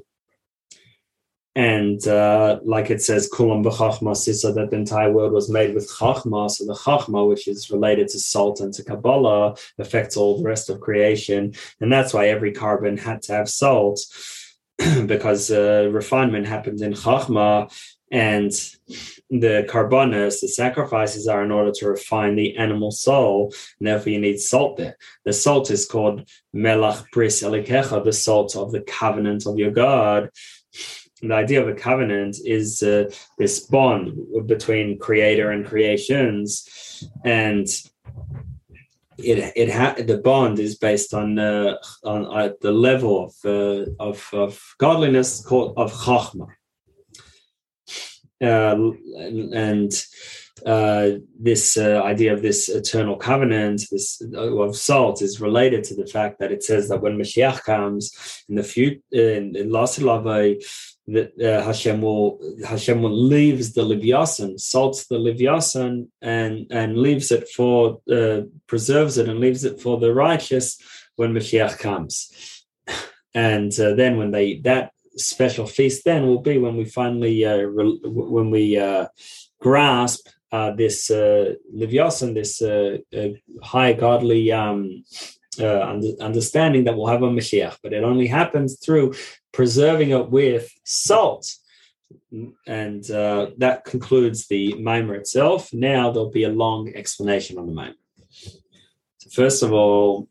And 1.56 2.04
uh, 2.08 2.58
like 2.64 2.90
it 2.90 3.00
says, 3.00 3.30
Kulam 3.32 3.64
b'chachma 3.64 4.16
sisa, 4.16 4.52
that 4.52 4.70
the 4.70 4.76
entire 4.76 5.12
world 5.12 5.32
was 5.32 5.48
made 5.48 5.74
with 5.74 5.88
chachma. 5.88 6.50
So 6.50 6.64
the 6.64 6.74
chachma, 6.74 7.28
which 7.28 7.46
is 7.46 7.70
related 7.70 8.08
to 8.08 8.18
salt 8.18 8.60
and 8.60 8.74
to 8.74 8.82
Kabbalah, 8.82 9.56
affects 9.78 10.16
all 10.16 10.38
the 10.38 10.44
rest 10.44 10.68
of 10.68 10.80
creation. 10.80 11.54
And 11.80 11.92
that's 11.92 12.12
why 12.12 12.28
every 12.28 12.52
carbon 12.52 12.96
had 12.96 13.22
to 13.22 13.32
have 13.34 13.48
salt, 13.48 14.00
because 15.06 15.50
uh, 15.52 15.88
refinement 15.92 16.46
happens 16.46 16.82
in 16.82 16.92
chachma. 16.92 17.72
And 18.10 18.52
the 19.30 19.66
carbonas, 19.68 20.40
the 20.40 20.48
sacrifices 20.48 21.26
are 21.26 21.42
in 21.42 21.50
order 21.50 21.72
to 21.72 21.88
refine 21.88 22.36
the 22.36 22.56
animal 22.56 22.90
soul, 22.90 23.52
and 23.78 23.88
therefore 23.88 24.12
you 24.12 24.20
need 24.20 24.38
salt 24.38 24.76
there. 24.76 24.96
The 25.24 25.32
salt 25.32 25.70
is 25.70 25.86
called 25.86 26.28
melach 26.54 27.04
bris 27.12 27.42
elikecha, 27.42 28.04
the 28.04 28.12
salt 28.12 28.54
of 28.56 28.72
the 28.72 28.82
covenant 28.82 29.46
of 29.46 29.58
your 29.58 29.70
God. 29.70 30.30
the 31.22 31.34
idea 31.34 31.62
of 31.62 31.68
a 31.68 31.74
covenant 31.74 32.36
is 32.44 32.82
uh, 32.82 33.10
this 33.38 33.60
bond 33.60 34.14
between 34.46 34.98
creator 34.98 35.50
and 35.50 35.66
creations, 35.66 37.08
and 37.24 37.66
it 39.16 39.52
it 39.56 39.70
ha- 39.70 39.94
the 39.96 40.18
bond 40.18 40.58
is 40.58 40.76
based 40.76 41.14
on 41.14 41.38
uh, 41.38 41.76
on 42.04 42.26
uh, 42.26 42.50
the 42.60 42.72
level 42.72 43.24
of, 43.24 43.34
uh, 43.44 43.90
of 43.98 44.28
of 44.32 44.74
godliness 44.78 45.42
called 45.44 45.74
of 45.78 45.92
chachma 45.92 46.48
uh, 48.44 48.76
and 49.54 49.92
uh, 50.64 51.10
this 51.38 51.76
uh, 51.76 52.00
idea 52.04 52.32
of 52.32 52.40
this 52.40 52.68
eternal 52.68 53.16
covenant, 53.16 53.82
this 53.90 54.22
uh, 54.34 54.56
of 54.56 54.76
salt, 54.76 55.20
is 55.20 55.40
related 55.40 55.84
to 55.84 55.94
the 55.94 56.06
fact 56.06 56.38
that 56.38 56.52
it 56.52 56.62
says 56.62 56.88
that 56.88 57.02
when 57.02 57.18
Mashiach 57.18 57.62
comes 57.64 58.44
in 58.48 58.54
the 58.54 58.62
future, 58.62 59.00
in, 59.10 59.56
in 59.56 59.70
that 61.06 61.32
uh, 61.38 61.62
Hashem 61.62 62.00
will 62.00 62.40
Hashem 62.66 63.02
will 63.02 63.14
leaves 63.14 63.74
the 63.74 63.82
Livyasan, 63.82 64.58
salts 64.58 65.06
the 65.06 65.18
Livyasan, 65.18 66.08
and 66.22 66.66
and 66.70 66.96
leaves 66.96 67.30
it 67.30 67.48
for 67.48 68.00
uh, 68.10 68.42
preserves 68.66 69.18
it 69.18 69.28
and 69.28 69.40
leaves 69.40 69.64
it 69.64 69.80
for 69.80 69.98
the 69.98 70.14
righteous 70.14 70.78
when 71.16 71.34
Mashiach 71.34 71.78
comes. 71.78 72.64
And 73.34 73.72
uh, 73.78 73.94
then 73.94 74.16
when 74.16 74.30
they 74.30 74.46
eat 74.46 74.62
that 74.62 74.93
special 75.16 75.66
feast 75.66 76.04
then 76.04 76.26
will 76.26 76.40
be 76.40 76.58
when 76.58 76.76
we 76.76 76.84
finally 76.84 77.44
uh, 77.44 77.56
re- 77.56 78.00
when 78.04 78.50
we 78.50 78.78
uh, 78.78 79.06
grasp 79.60 80.28
uh, 80.54 80.70
this 80.70 81.10
uh, 81.10 81.54
this 81.72 82.62
uh, 82.62 82.98
uh, 83.16 83.28
high 83.60 83.92
godly 83.92 84.52
um, 84.52 85.02
uh, 85.58 85.80
under, 85.80 86.10
understanding 86.20 86.84
that 86.84 86.96
we'll 86.96 87.08
have 87.08 87.22
a 87.22 87.28
Mashiach, 87.28 87.78
but 87.82 87.92
it 87.92 88.04
only 88.04 88.28
happens 88.28 88.78
through 88.78 89.14
preserving 89.52 90.10
it 90.10 90.30
with 90.30 90.70
salt. 90.84 91.52
And 92.66 93.02
that 93.04 93.82
concludes 93.84 94.46
the 94.46 94.74
maimer 94.74 95.16
itself. 95.16 95.72
Now 95.72 96.10
there'll 96.10 96.30
be 96.30 96.44
a 96.44 96.58
long 96.64 96.92
explanation 96.94 97.58
on 97.58 97.66
the 97.66 97.72
maimer. 97.72 97.94
So 99.18 99.30
first 99.30 99.62
of 99.64 99.72
all, 99.72 100.28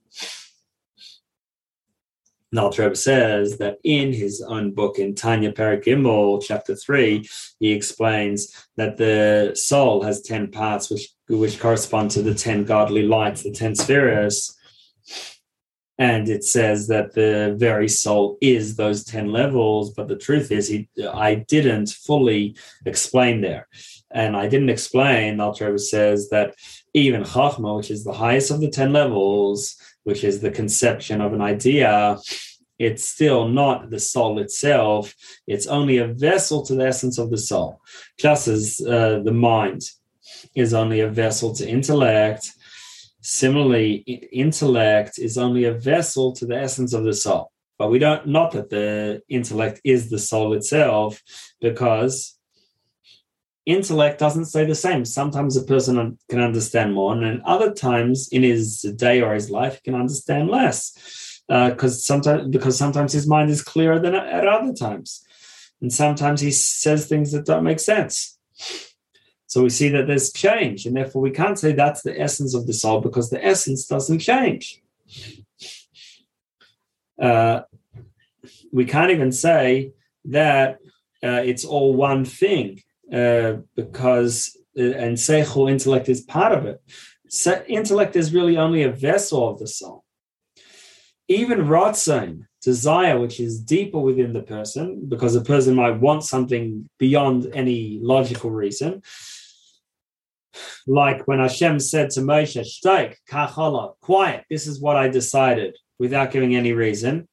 Naltreb 2.54 2.96
says 2.96 3.58
that 3.58 3.80
in 3.84 4.14
his 4.14 4.42
own 4.42 4.72
book 4.72 5.00
in 5.00 5.16
Tanya 5.16 5.52
Paragimel, 5.52 6.44
chapter 6.46 6.76
three, 6.76 7.28
he 7.60 7.72
explains 7.72 8.68
that 8.78 8.98
the 8.98 9.54
soul 9.56 10.04
has 10.04 10.22
10 10.22 10.52
parts, 10.52 10.90
which, 10.90 11.10
which 11.28 11.60
correspond 11.60 12.12
to 12.12 12.22
the 12.22 12.36
10 12.36 12.66
godly 12.66 13.04
lights, 13.04 13.44
the 13.44 13.52
10 13.52 13.76
spheres. 13.76 14.56
And 15.98 16.28
it 16.28 16.44
says 16.44 16.88
that 16.88 17.14
the 17.14 17.56
very 17.58 17.88
soul 17.88 18.38
is 18.42 18.76
those 18.76 19.04
10 19.04 19.32
levels, 19.32 19.94
but 19.94 20.08
the 20.08 20.16
truth 20.16 20.52
is, 20.52 20.68
he, 20.68 20.90
I 21.12 21.36
didn't 21.36 21.90
fully 21.90 22.56
explain 22.86 23.42
there. 23.42 23.68
And 24.12 24.36
I 24.36 24.48
didn't 24.48 24.70
explain, 24.70 25.40
Alter 25.40 25.68
Rebbe 25.68 25.80
says 25.80 26.30
that 26.30 26.56
even 26.94 27.24
Chachma, 27.24 27.78
which 27.78 27.90
is 27.90 28.04
the 28.04 28.14
highest 28.14 28.52
of 28.52 28.60
the 28.60 28.70
10 28.70 28.94
levels, 28.94 29.76
which 30.04 30.24
is 30.24 30.40
the 30.40 30.52
conception 30.52 31.22
of 31.22 31.34
an 31.34 31.42
idea, 31.42 32.18
it's 32.80 33.08
still 33.08 33.48
not 33.48 33.90
the 33.90 34.00
soul 34.00 34.40
itself. 34.40 35.14
It's 35.48 35.68
only 35.68 35.98
a 35.98 36.08
vessel 36.08 36.66
to 36.66 36.76
the 36.76 36.88
essence 36.88 37.18
of 37.18 37.30
the 37.30 37.38
soul, 37.38 37.80
just 38.18 38.48
as 38.48 38.82
uh, 38.86 39.22
the 39.24 39.32
mind 39.32 39.84
is 40.56 40.74
only 40.74 41.02
a 41.02 41.10
vessel 41.10 41.54
to 41.56 41.68
intellect. 41.68 42.52
Similarly, 43.22 43.96
intellect 44.32 45.18
is 45.18 45.38
only 45.38 45.64
a 45.66 45.74
vessel 45.74 46.34
to 46.34 46.46
the 46.46 46.58
essence 46.58 46.94
of 46.94 47.04
the 47.04 47.14
soul. 47.14 47.52
But 47.78 47.90
we 47.90 48.00
don't, 48.00 48.28
not 48.28 48.52
that 48.52 48.70
the 48.70 49.22
intellect 49.30 49.82
is 49.84 50.10
the 50.10 50.20
soul 50.20 50.54
itself, 50.54 51.22
because 51.62 52.38
intellect 53.66 54.20
doesn't 54.20 54.46
say 54.46 54.66
the 54.66 54.76
same. 54.76 55.06
Sometimes 55.06 55.56
a 55.56 55.64
person 55.64 56.18
can 56.30 56.40
understand 56.42 56.94
more, 56.94 57.14
and 57.14 57.42
other 57.44 57.74
times 57.74 58.28
in 58.30 58.44
his 58.44 58.82
day 58.82 59.22
or 59.22 59.34
his 59.34 59.50
life, 59.50 59.76
he 59.76 59.92
can 59.92 60.00
understand 60.00 60.50
less. 60.50 61.42
Because 61.48 61.98
uh, 61.98 62.02
sometimes, 62.02 62.48
because 62.50 62.78
sometimes 62.78 63.14
his 63.14 63.28
mind 63.28 63.50
is 63.50 63.62
clearer 63.62 64.00
than 64.00 64.16
at 64.16 64.48
other 64.48 64.74
times, 64.74 65.26
and 65.82 65.92
sometimes 65.92 66.42
he 66.42 66.52
says 66.52 67.08
things 67.08 67.32
that 67.32 67.46
don't 67.46 67.64
make 67.64 67.80
sense. 67.80 68.38
So 69.48 69.62
we 69.62 69.70
see 69.70 69.90
that 69.90 70.08
there's 70.08 70.32
change, 70.32 70.86
and 70.86 70.96
therefore 70.96 71.22
we 71.22 71.32
can't 71.32 71.60
say 71.60 71.74
that's 71.74 72.02
the 72.02 72.20
essence 72.20 72.56
of 72.56 72.66
the 72.66 72.74
soul 72.74 73.02
because 73.02 73.30
the 73.30 73.44
essence 73.44 73.86
doesn't 73.86 74.20
change. 74.20 74.82
Uh, 77.22 77.62
we 78.72 78.86
can't 78.86 79.12
even 79.12 79.32
say 79.32 79.92
that 80.26 80.80
uh, 81.24 81.44
it's 81.46 81.66
all 81.66 81.94
one 81.94 82.26
thing 82.26 82.82
uh, 83.12 83.58
because 83.76 84.58
uh, 84.78 84.84
and 84.84 85.18
seichel 85.18 85.70
intellect 85.70 86.10
is 86.10 86.22
part 86.22 86.52
of 86.52 86.66
it. 86.66 86.82
So 87.30 87.64
intellect 87.68 88.16
is 88.16 88.34
really 88.34 88.58
only 88.58 88.84
a 88.84 88.92
vessel 88.92 89.50
of 89.50 89.60
the 89.60 89.68
soul. 89.68 90.04
Even 91.28 91.60
ratzon, 91.60 92.46
desire, 92.62 93.20
which 93.20 93.40
is 93.40 93.60
deeper 93.60 94.00
within 94.00 94.34
the 94.34 94.44
person, 94.44 95.06
because 95.08 95.36
a 95.36 95.42
person 95.42 95.76
might 95.76 96.00
want 96.00 96.24
something 96.24 96.90
beyond 96.98 97.50
any 97.54 98.00
logical 98.02 98.52
reason. 98.52 99.02
Like 100.86 101.28
when 101.28 101.40
Hashem 101.40 101.80
said 101.80 102.12
to 102.12 102.22
Moshe, 102.22 102.62
"Shtaik, 102.62 103.16
kachala, 103.30 103.94
quiet. 104.02 104.46
This 104.50 104.68
is 104.68 104.80
what 104.80 104.96
I 104.96 105.08
decided," 105.08 105.76
without 105.98 106.32
giving 106.32 106.56
any 106.56 106.74
reason. 106.74 107.28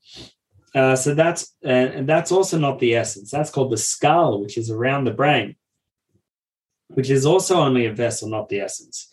Uh, 0.74 0.96
so 0.96 1.14
that's 1.14 1.54
uh, 1.64 1.68
and 1.96 2.08
that's 2.08 2.32
also 2.32 2.58
not 2.58 2.78
the 2.78 2.94
essence. 2.94 3.30
That's 3.30 3.50
called 3.50 3.72
the 3.72 3.76
skull, 3.76 4.40
which 4.40 4.56
is 4.56 4.70
around 4.70 5.04
the 5.04 5.12
brain, 5.12 5.56
which 6.94 7.10
is 7.10 7.24
also 7.26 7.56
only 7.56 7.86
a 7.86 7.92
vessel, 7.92 8.28
not 8.28 8.48
the 8.48 8.60
essence. 8.60 9.12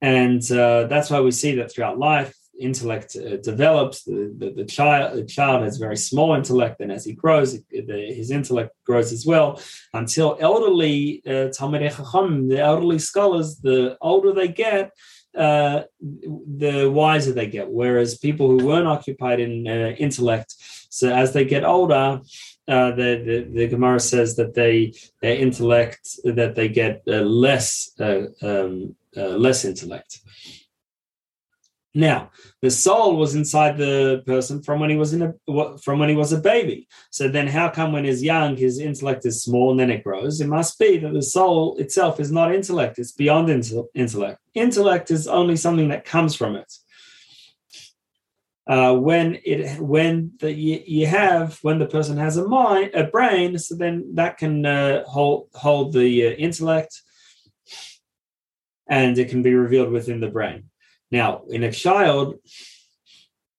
And 0.00 0.42
uh, 0.52 0.84
that's 0.84 1.10
why 1.10 1.20
we 1.20 1.30
see 1.30 1.54
that 1.56 1.72
throughout 1.72 1.98
life, 1.98 2.34
intellect 2.58 3.16
uh, 3.16 3.36
develops. 3.38 4.04
The, 4.04 4.34
the, 4.36 4.50
the, 4.50 4.64
child 4.64 5.16
the 5.16 5.24
child 5.24 5.62
has 5.62 5.78
very 5.78 5.96
small 5.96 6.34
intellect, 6.34 6.80
and 6.80 6.92
as 6.92 7.04
he 7.04 7.12
grows, 7.12 7.58
the, 7.70 8.12
his 8.14 8.30
intellect 8.30 8.72
grows 8.84 9.12
as 9.12 9.26
well. 9.26 9.60
Until 9.92 10.36
elderly 10.40 11.22
uh, 11.26 11.48
the 11.48 12.58
elderly 12.60 12.98
scholars, 12.98 13.56
the 13.58 13.96
older 14.00 14.32
they 14.32 14.48
get, 14.48 14.92
uh, 15.36 15.82
the 16.00 16.90
wiser 16.92 17.32
they 17.32 17.46
get. 17.46 17.68
Whereas 17.70 18.18
people 18.18 18.48
who 18.48 18.66
weren't 18.66 18.86
occupied 18.86 19.40
in 19.40 19.66
uh, 19.66 19.94
intellect, 19.98 20.54
so 20.90 21.12
as 21.12 21.32
they 21.32 21.44
get 21.44 21.64
older, 21.64 22.20
uh, 22.66 22.90
the, 22.92 23.22
the, 23.26 23.48
the 23.52 23.68
Gemara 23.68 24.00
says 24.00 24.36
that 24.36 24.54
they 24.54 24.94
their 25.20 25.36
intellect 25.36 26.08
that 26.24 26.54
they 26.54 26.68
get 26.68 27.02
uh, 27.06 27.20
less 27.20 27.92
uh, 28.00 28.26
um, 28.42 28.96
uh, 29.16 29.36
less 29.36 29.64
intellect. 29.64 30.20
Now, 31.96 32.32
the 32.60 32.72
soul 32.72 33.16
was 33.16 33.36
inside 33.36 33.78
the 33.78 34.24
person 34.26 34.62
from 34.62 34.80
when 34.80 34.90
he 34.90 34.96
was 34.96 35.12
in 35.12 35.22
a 35.22 35.78
from 35.78 36.00
when 36.00 36.08
he 36.08 36.16
was 36.16 36.32
a 36.32 36.40
baby. 36.40 36.88
So 37.10 37.28
then, 37.28 37.46
how 37.46 37.68
come 37.68 37.92
when 37.92 38.04
he's 38.04 38.22
young, 38.22 38.56
his 38.56 38.80
intellect 38.80 39.24
is 39.26 39.44
small 39.44 39.70
and 39.70 39.78
then 39.78 39.90
it 39.90 40.02
grows? 40.02 40.40
It 40.40 40.48
must 40.48 40.76
be 40.78 40.98
that 40.98 41.12
the 41.12 41.22
soul 41.22 41.76
itself 41.76 42.18
is 42.18 42.32
not 42.32 42.52
intellect; 42.52 42.98
it's 42.98 43.12
beyond 43.12 43.48
intellect. 43.94 44.40
Intellect 44.54 45.10
is 45.12 45.28
only 45.28 45.56
something 45.56 45.88
that 45.88 46.04
comes 46.04 46.34
from 46.34 46.56
it. 46.56 46.72
Uh, 48.66 48.94
when 48.94 49.38
it 49.44 49.78
when 49.78 50.32
the 50.40 50.50
you, 50.50 50.82
you, 50.86 51.06
have 51.06 51.58
when 51.60 51.78
the 51.78 51.86
person 51.86 52.16
has 52.16 52.38
a 52.38 52.48
mind 52.48 52.90
a 52.94 53.04
brain, 53.04 53.58
so 53.58 53.74
then 53.74 54.14
that 54.14 54.38
can 54.38 54.64
uh, 54.64 55.04
hold 55.04 55.48
hold 55.52 55.92
the 55.92 56.28
uh, 56.28 56.30
intellect, 56.30 57.02
and 58.88 59.18
it 59.18 59.28
can 59.28 59.42
be 59.42 59.54
revealed 59.54 59.90
within 59.90 60.20
the 60.20 60.30
brain. 60.30 60.70
Now, 61.10 61.42
in 61.50 61.62
a 61.62 61.70
child, 61.70 62.36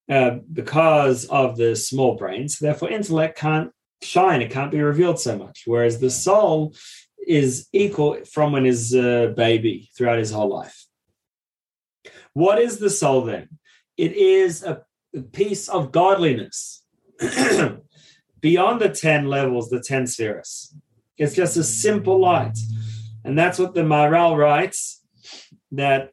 uh, 0.10 0.38
because 0.52 1.26
of 1.26 1.56
the 1.56 1.76
small 1.76 2.16
brain, 2.16 2.50
so 2.50 2.66
therefore 2.66 2.90
intellect 2.90 3.38
can't 3.38 3.72
shine, 4.02 4.42
it 4.42 4.50
can't 4.50 4.72
be 4.72 4.82
revealed 4.82 5.20
so 5.20 5.38
much. 5.38 5.64
Whereas 5.66 6.00
the 6.00 6.10
soul 6.10 6.74
is 7.28 7.68
equal 7.74 8.24
from 8.26 8.52
when 8.52 8.66
he's 8.66 8.94
a 8.96 9.34
baby 9.36 9.90
throughout 9.96 10.18
his 10.18 10.32
whole 10.32 10.50
life. 10.50 10.86
What 12.34 12.60
is 12.60 12.80
the 12.80 12.90
soul 12.90 13.22
then? 13.22 13.50
It 13.98 14.14
is 14.14 14.64
a 14.64 14.84
piece 15.22 15.70
of 15.70 15.92
godliness 15.92 16.84
beyond 18.40 18.82
the 18.82 18.90
10 18.90 19.28
levels, 19.28 19.70
the 19.70 19.82
10 19.82 20.08
spheres. 20.08 20.76
It's 21.18 21.36
just 21.36 21.58
a 21.58 21.64
simple 21.64 22.20
light. 22.20 22.58
And 23.24 23.38
that's 23.38 23.58
what 23.58 23.74
the 23.74 23.82
Maharal 23.82 24.38
writes 24.38 25.02
that 25.72 26.12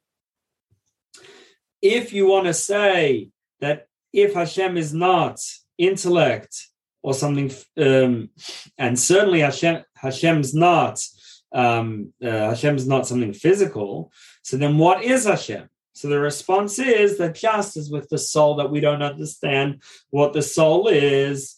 if 1.83 2.12
you 2.12 2.26
want 2.26 2.46
to 2.46 2.55
say 2.55 3.31
that 3.61 3.87
if 4.12 4.35
Hashem 4.35 4.76
is 4.76 4.94
not 4.94 5.40
intellect 5.79 6.68
or 7.03 7.12
something, 7.12 7.50
um, 7.76 8.31
and 8.79 8.98
certainly 8.98 9.40
Hashem 9.40 9.83
Hashem's 9.96 10.55
not 10.55 11.05
um, 11.53 12.12
uh, 12.22 12.50
Hashem's 12.50 12.87
not 12.87 13.07
something 13.07 13.33
physical, 13.33 14.12
so 14.42 14.57
then 14.57 14.79
what 14.79 15.03
is 15.03 15.26
Hashem? 15.26 15.68
So 15.92 16.09
the 16.09 16.20
response 16.20 16.78
is 16.78 17.18
that 17.18 17.35
just 17.35 17.76
as 17.76 17.90
with 17.90 18.09
the 18.09 18.18
soul 18.18 18.57
that 18.57 18.70
we 18.70 18.81
don't 18.81 19.02
understand 19.02 19.83
what 20.11 20.33
the 20.33 20.42
soul 20.42 20.88
is, 20.88 21.57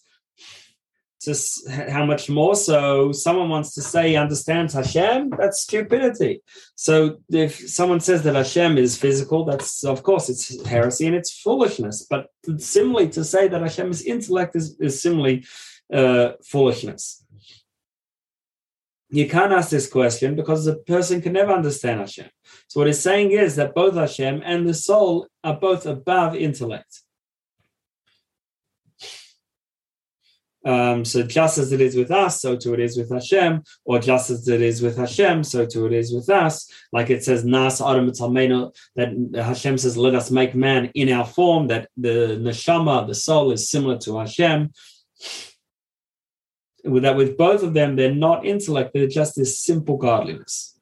just 1.25 1.69
how 1.71 2.05
much 2.05 2.29
more 2.29 2.55
so 2.55 3.11
someone 3.11 3.49
wants 3.49 3.75
to 3.75 3.81
say 3.81 4.15
understands 4.15 4.75
Hashem, 4.75 5.31
that's 5.31 5.63
stupidity. 5.63 6.43
So 6.75 7.19
if 7.31 7.57
someone 7.69 8.01
says 8.01 8.23
that 8.25 8.35
Hashem 8.35 8.77
is 8.77 8.99
physical, 8.99 9.45
that's 9.45 9.85
of 9.85 10.03
course 10.03 10.29
it's 10.29 10.65
heresy 10.67 11.07
and 11.07 11.17
it's 11.17 11.41
foolishness. 11.41 12.07
But 12.09 12.27
similarly, 12.59 13.09
to 13.11 13.25
say 13.25 13.49
that 13.49 13.61
Hashem 13.61 13.91
is 13.91 14.03
intellect 14.03 14.55
is, 14.55 14.79
is 14.79 15.01
similarly 15.01 15.47
uh, 15.93 16.33
foolishness. 16.45 17.24
You 19.15 19.29
can't 19.29 19.53
ask 19.53 19.71
this 19.71 19.89
question 19.89 20.35
because 20.35 20.67
a 20.67 20.75
person 20.75 21.23
can 21.23 21.35
never 21.35 21.53
understand 21.53 22.01
Hashem. 22.01 22.29
So 22.67 22.81
what 22.81 22.89
he's 22.89 22.99
saying 22.99 23.31
is 23.31 23.55
that 23.55 23.73
both 23.73 23.95
Hashem 23.95 24.43
and 24.45 24.69
the 24.69 24.75
soul 24.75 25.29
are 25.45 25.55
both 25.55 25.87
above 25.87 26.35
intellect. 26.35 27.01
Um, 30.67 31.05
so 31.05 31.23
just 31.23 31.59
as 31.59 31.71
it 31.71 31.81
is 31.81 31.95
with 31.95 32.11
us, 32.11 32.41
so 32.41 32.57
too 32.57 32.75
it 32.75 32.81
is 32.81 32.97
with 32.97 33.13
Hashem, 33.13 33.63
or 33.85 34.01
just 34.01 34.31
as 34.31 34.49
it 34.49 34.63
is 34.63 34.83
with 34.83 34.97
Hashem, 34.97 35.45
so 35.45 35.65
too 35.65 35.87
it 35.87 35.93
is 35.93 36.13
with 36.13 36.29
us. 36.29 36.69
Like 36.91 37.11
it 37.11 37.23
says, 37.23 37.45
Nas 37.45 37.81
Adam 37.81 38.07
that 38.09 39.31
Hashem 39.37 39.79
says, 39.79 39.97
let 39.97 40.17
us 40.17 40.33
make 40.33 40.57
man 40.57 40.91
in 40.95 41.13
our 41.13 41.27
form, 41.27 41.69
that 41.69 41.89
the 41.97 42.41
neshama, 42.41 43.07
the 43.07 43.15
soul, 43.15 43.53
is 43.53 43.71
similar 43.71 43.99
to 43.99 44.19
Hashem. 44.19 44.73
That, 46.85 47.17
with 47.17 47.39
both 47.39 47.63
of 47.63 47.75
them, 47.75 47.97
they're 47.97 48.15
not 48.15 48.45
intellect, 48.45 48.93
they're 48.93 49.07
just 49.07 49.37
this 49.37 49.59
simple 49.59 49.97
godliness. 49.97 50.75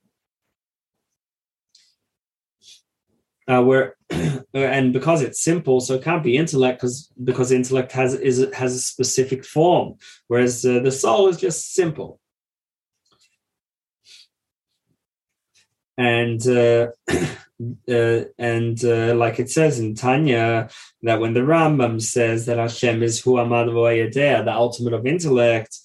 uh, 3.48 3.62
where 3.62 3.96
and 4.54 4.92
because 4.92 5.22
it's 5.22 5.42
simple, 5.42 5.80
so 5.80 5.94
it 5.94 6.04
can't 6.04 6.22
be 6.22 6.36
intellect 6.36 6.78
because 6.78 7.10
because 7.22 7.52
intellect 7.52 7.92
has 7.92 8.14
is 8.14 8.46
has 8.54 8.74
a 8.74 8.80
specific 8.80 9.44
form, 9.44 9.94
whereas 10.28 10.64
uh, 10.64 10.80
the 10.80 10.92
soul 10.92 11.28
is 11.28 11.36
just 11.38 11.74
simple. 11.74 12.20
And 15.98 16.44
uh, 16.46 16.88
uh, 17.10 18.24
and 18.38 18.84
uh, 18.84 19.14
like 19.14 19.38
it 19.38 19.50
says 19.50 19.78
in 19.78 19.94
Tanya, 19.94 20.68
that 21.02 21.20
when 21.20 21.34
the 21.34 21.40
Rambam 21.40 22.00
says 22.00 22.46
that 22.46 22.58
Hashem 22.58 23.02
is 23.02 23.20
Hu 23.20 23.32
Amad 23.32 23.66
the 24.44 24.52
ultimate 24.52 24.94
of 24.94 25.06
intellect, 25.06 25.78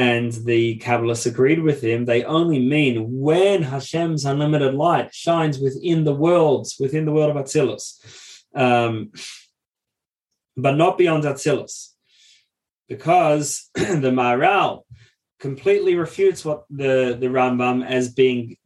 and 0.00 0.32
the 0.32 0.78
Kabbalists 0.78 1.26
agreed 1.26 1.62
with 1.62 1.84
him, 1.84 2.06
they 2.06 2.24
only 2.24 2.58
mean 2.58 3.20
when 3.20 3.62
Hashem's 3.62 4.24
unlimited 4.24 4.74
light 4.74 5.12
shines 5.14 5.58
within 5.58 6.04
the 6.04 6.14
worlds, 6.14 6.76
within 6.80 7.04
the 7.04 7.12
world 7.12 7.36
of 7.36 7.44
Atzilus, 7.44 8.00
um, 8.54 9.12
but 10.56 10.78
not 10.78 10.96
beyond 10.96 11.24
Atzilus. 11.24 11.90
Because 12.88 13.68
the 13.74 14.10
Maharal 14.10 14.84
completely 15.38 15.96
refutes 15.96 16.46
what 16.46 16.64
the, 16.70 17.18
the 17.20 17.26
Rambam 17.26 17.86
as 17.86 18.14
being 18.14 18.56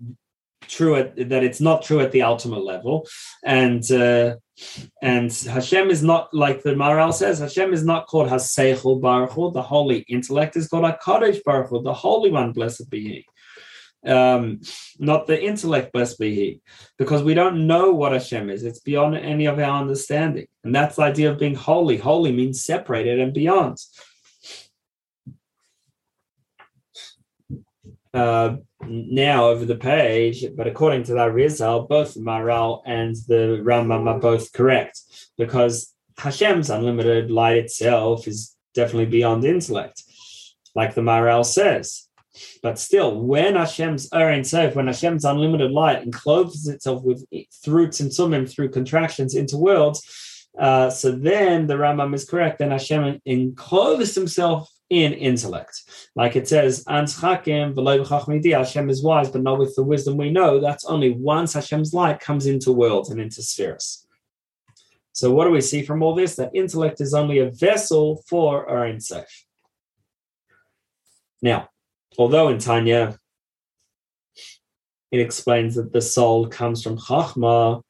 true 0.68 0.96
at 0.96 1.16
that 1.29 1.44
it's 1.44 1.61
not 1.61 1.83
true 1.83 2.00
at 2.00 2.12
the 2.12 2.22
ultimate 2.22 2.64
level. 2.64 3.07
And 3.44 3.88
uh, 3.90 4.37
and 5.03 5.33
Hashem 5.33 5.90
is 5.90 6.03
not 6.03 6.33
like 6.33 6.62
the 6.62 6.70
Maharal 6.70 7.12
says 7.12 7.38
Hashem 7.38 7.72
is 7.72 7.85
not 7.85 8.07
called 8.07 8.29
Haseichel 8.29 9.00
Baruch 9.00 9.53
the 9.53 9.62
holy 9.62 9.98
intellect 10.09 10.57
is 10.57 10.68
called 10.68 10.85
Hakadosh 10.85 11.42
Baruch 11.44 11.70
the 11.83 11.94
holy 11.94 12.31
one 12.31 12.53
blessed 12.53 12.88
be 12.90 13.00
he. 13.00 13.27
Um, 14.11 14.61
not 14.98 15.27
the 15.27 15.42
intellect 15.42 15.92
blessed 15.92 16.18
be 16.18 16.35
he. 16.35 16.61
Because 16.98 17.22
we 17.22 17.35
don't 17.35 17.66
know 17.66 17.92
what 17.92 18.12
Hashem 18.12 18.50
is. 18.50 18.62
It's 18.62 18.81
beyond 18.81 19.16
any 19.16 19.46
of 19.46 19.59
our 19.59 19.81
understanding. 19.81 20.46
And 20.62 20.74
that's 20.74 20.96
the 20.96 21.03
idea 21.03 21.33
of 21.33 21.38
being 21.38 21.55
holy. 21.55 21.96
Holy 21.96 22.31
means 22.31 22.64
separated 22.64 23.18
and 23.18 23.33
beyond 23.33 23.79
uh, 28.14 28.57
now 28.87 29.48
over 29.48 29.64
the 29.64 29.77
page, 29.77 30.44
but 30.57 30.66
according 30.66 31.03
to 31.05 31.14
that 31.14 31.33
result, 31.33 31.88
both 31.88 32.14
the 32.14 32.20
Maharal 32.20 32.83
and 32.87 33.16
the 33.27 33.61
Rambam 33.64 34.07
are 34.07 34.20
both 34.20 34.53
correct 34.53 35.00
because 35.37 35.92
Hashem's 36.16 36.70
unlimited 36.70 37.31
light 37.31 37.57
itself 37.57 38.29
is 38.29 38.57
definitely 38.74 39.07
beyond 39.07 39.44
intellect, 39.44 40.03
like 40.74 40.94
the 40.94 41.00
Maharal 41.00 41.44
says. 41.44 42.09
But 42.62 42.79
still, 42.79 43.20
when 43.20 43.55
Hashem's 43.55 44.12
Ein 44.12 44.44
Sof, 44.44 44.74
when 44.74 44.87
Hashem's 44.87 45.24
unlimited 45.24 45.70
light 45.70 46.03
encloses 46.03 46.68
itself 46.68 47.03
with 47.03 47.24
through 47.64 47.88
Tzimtzumim, 47.88 48.50
through 48.50 48.70
contractions 48.70 49.35
into 49.35 49.57
worlds, 49.57 50.03
uh, 50.59 50.90
so 50.90 51.12
then 51.12 51.66
the 51.66 51.74
Rambam 51.74 52.14
is 52.14 52.24
correct. 52.24 52.59
Then 52.59 52.70
Hashem 52.70 53.20
encloses 53.24 54.14
himself 54.14 54.68
in 54.94 55.12
intellect. 55.12 55.83
Like 56.14 56.37
it 56.37 56.46
says, 56.46 56.85
Hashem 56.87 57.70
is 58.90 59.02
wise, 59.02 59.30
but 59.30 59.42
not 59.42 59.59
with 59.59 59.74
the 59.74 59.83
wisdom 59.83 60.16
we 60.16 60.30
know. 60.30 60.61
That's 60.61 60.85
only 60.85 61.11
once 61.11 61.54
Hashem's 61.54 61.92
light 61.92 62.20
comes 62.20 62.46
into 62.46 62.72
worlds 62.72 63.11
and 63.11 63.20
into 63.20 63.42
spheres. 63.42 64.07
So 65.12 65.33
what 65.33 65.44
do 65.44 65.50
we 65.50 65.61
see 65.61 65.83
from 65.83 66.02
all 66.02 66.14
this? 66.14 66.37
That 66.37 66.54
intellect 66.54 67.00
is 67.00 67.14
only 67.14 67.38
a 67.38 67.50
vessel 67.50 68.22
for 68.28 68.68
our 68.68 68.87
insight. 68.87 69.26
Now, 71.42 71.68
although 72.18 72.48
in 72.48 72.59
Tanya 72.59 73.18
it 75.11 75.20
explains 75.20 75.76
that 75.76 75.92
the 75.92 76.00
soul 76.00 76.48
comes 76.48 76.83
from 76.83 76.98
Chachma, 76.98 77.83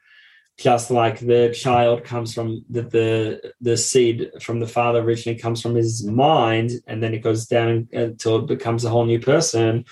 just 0.57 0.90
like 0.90 1.19
the 1.19 1.53
child 1.53 2.05
comes 2.05 2.33
from 2.33 2.64
the, 2.71 2.83
the 2.83 3.53
the 3.61 3.77
seed 3.77 4.31
from 4.40 4.61
the 4.61 4.69
father 4.69 5.01
originally 5.01 5.38
comes 5.38 5.61
from 5.61 5.75
his 5.75 6.05
mind 6.07 6.71
and 6.87 7.03
then 7.03 7.12
it 7.12 7.19
goes 7.19 7.47
down 7.47 7.88
until 7.93 8.37
it 8.37 8.47
becomes 8.47 8.85
a 8.85 8.90
whole 8.90 9.05
new 9.05 9.19
person 9.19 9.85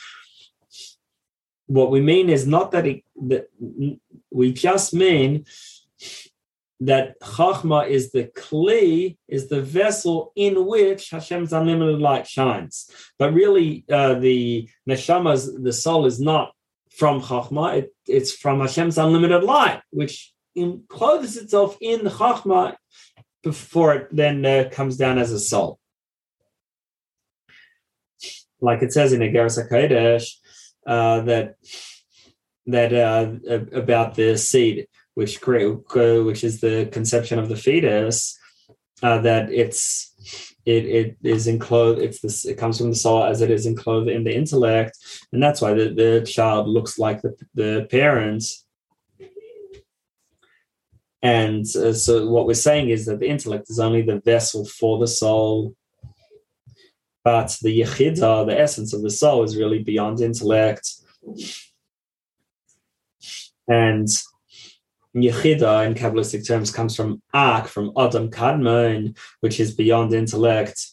what 1.66 1.90
we 1.90 2.00
mean 2.00 2.28
is 2.28 2.46
not 2.46 2.70
that 2.72 2.86
it 2.86 3.02
that 3.28 3.48
we 4.30 4.52
just 4.52 4.94
mean 4.94 5.44
that 6.80 7.18
chachma 7.20 7.88
is 7.88 8.10
the 8.10 8.24
kli, 8.24 9.16
is 9.28 9.48
the 9.48 9.62
vessel 9.62 10.32
in 10.34 10.66
which 10.66 11.10
Hashem's 11.10 11.52
unlimited 11.52 12.00
light 12.00 12.26
shines. 12.26 12.90
But 13.20 13.32
really, 13.32 13.84
uh, 13.88 14.14
the 14.14 14.68
neshama's 14.88 15.54
the 15.54 15.72
soul 15.72 16.06
is 16.06 16.20
not 16.20 16.54
from 16.90 17.22
chachma; 17.22 17.78
it, 17.78 17.94
it's 18.06 18.32
from 18.32 18.60
Hashem's 18.60 18.98
unlimited 18.98 19.44
light, 19.44 19.80
which 19.90 20.31
encloses 20.54 21.36
itself 21.36 21.76
in 21.80 22.04
the 22.04 22.10
Chachma 22.10 22.76
before 23.42 23.94
it 23.94 24.08
then 24.10 24.44
uh, 24.44 24.68
comes 24.70 24.96
down 24.96 25.18
as 25.18 25.32
a 25.32 25.40
soul. 25.40 25.78
Like 28.60 28.82
it 28.82 28.92
says 28.92 29.12
in 29.12 29.20
Igeres 29.20 29.58
HaKodesh, 29.58 30.28
uh, 30.86 31.20
that 31.22 31.56
that 32.66 32.92
uh, 32.92 33.56
about 33.76 34.14
the 34.14 34.36
seed, 34.36 34.86
which 35.14 35.40
which 35.44 36.44
is 36.44 36.60
the 36.60 36.88
conception 36.92 37.38
of 37.40 37.48
the 37.48 37.56
fetus, 37.56 38.38
uh, 39.02 39.18
that 39.18 39.52
it's 39.52 40.54
it 40.64 40.84
it 40.84 41.16
is 41.24 41.48
enclosed. 41.48 42.00
It's 42.00 42.20
this. 42.20 42.44
It 42.44 42.56
comes 42.56 42.78
from 42.78 42.90
the 42.90 42.96
soul 42.96 43.24
as 43.24 43.40
it 43.40 43.50
is 43.50 43.66
enclosed 43.66 44.08
in 44.08 44.22
the 44.22 44.34
intellect, 44.34 44.96
and 45.32 45.42
that's 45.42 45.60
why 45.60 45.74
the, 45.74 45.88
the 45.88 46.24
child 46.24 46.68
looks 46.68 46.98
like 46.98 47.20
the 47.22 47.34
the 47.54 47.88
parents 47.90 48.61
and 51.22 51.64
uh, 51.76 51.92
so, 51.92 52.28
what 52.28 52.46
we're 52.46 52.54
saying 52.54 52.90
is 52.90 53.06
that 53.06 53.20
the 53.20 53.28
intellect 53.28 53.70
is 53.70 53.78
only 53.78 54.02
the 54.02 54.20
vessel 54.20 54.64
for 54.64 54.98
the 54.98 55.06
soul, 55.06 55.74
but 57.24 57.56
the 57.62 57.80
yechida, 57.80 58.44
the 58.46 58.58
essence 58.58 58.92
of 58.92 59.02
the 59.02 59.10
soul, 59.10 59.44
is 59.44 59.56
really 59.56 59.78
beyond 59.78 60.20
intellect. 60.20 60.88
And 63.68 64.08
yechida, 65.16 65.86
in 65.86 65.94
Kabbalistic 65.94 66.44
terms, 66.44 66.72
comes 66.72 66.96
from 66.96 67.22
ak, 67.32 67.68
from 67.68 67.92
Adam 67.96 68.28
Kadmon, 68.28 69.16
which 69.40 69.60
is 69.60 69.74
beyond 69.74 70.12
intellect 70.12 70.90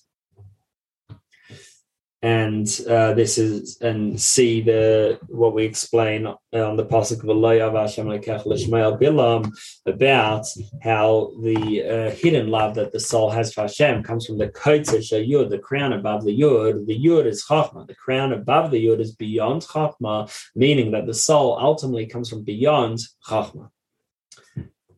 and 2.21 2.81
uh, 2.89 3.13
this 3.13 3.37
is 3.37 3.79
and 3.79 4.19
see 4.19 4.61
the 4.61 5.19
what 5.27 5.53
we 5.53 5.63
explain 5.63 6.27
on 6.27 6.75
the 6.75 6.85
pasuk 6.85 7.19
of 7.19 8.99
Bilam 8.99 9.51
about 9.85 10.45
how 10.83 11.31
the 11.41 11.83
uh, 11.83 12.11
hidden 12.15 12.49
love 12.49 12.75
that 12.75 12.91
the 12.91 12.99
soul 12.99 13.29
has 13.29 13.53
for 13.53 13.61
Hashem 13.61 14.03
comes 14.03 14.25
from 14.25 14.37
the 14.37 14.49
kodesh 14.49 15.11
yud, 15.11 15.49
the 15.49 15.59
crown 15.59 15.93
above 15.93 16.25
the 16.25 16.37
yud. 16.37 16.87
The 16.87 16.99
yud 16.99 17.25
is 17.25 17.45
chachma. 17.45 17.87
The 17.87 17.95
crown 17.95 18.33
above 18.33 18.71
the 18.71 18.85
yud 18.85 18.99
is 18.99 19.15
beyond 19.15 19.61
chachma, 19.61 20.29
meaning 20.55 20.91
that 20.91 21.05
the 21.05 21.13
soul 21.13 21.57
ultimately 21.57 22.05
comes 22.05 22.29
from 22.29 22.43
beyond 22.43 22.99
chachma. 23.25 23.69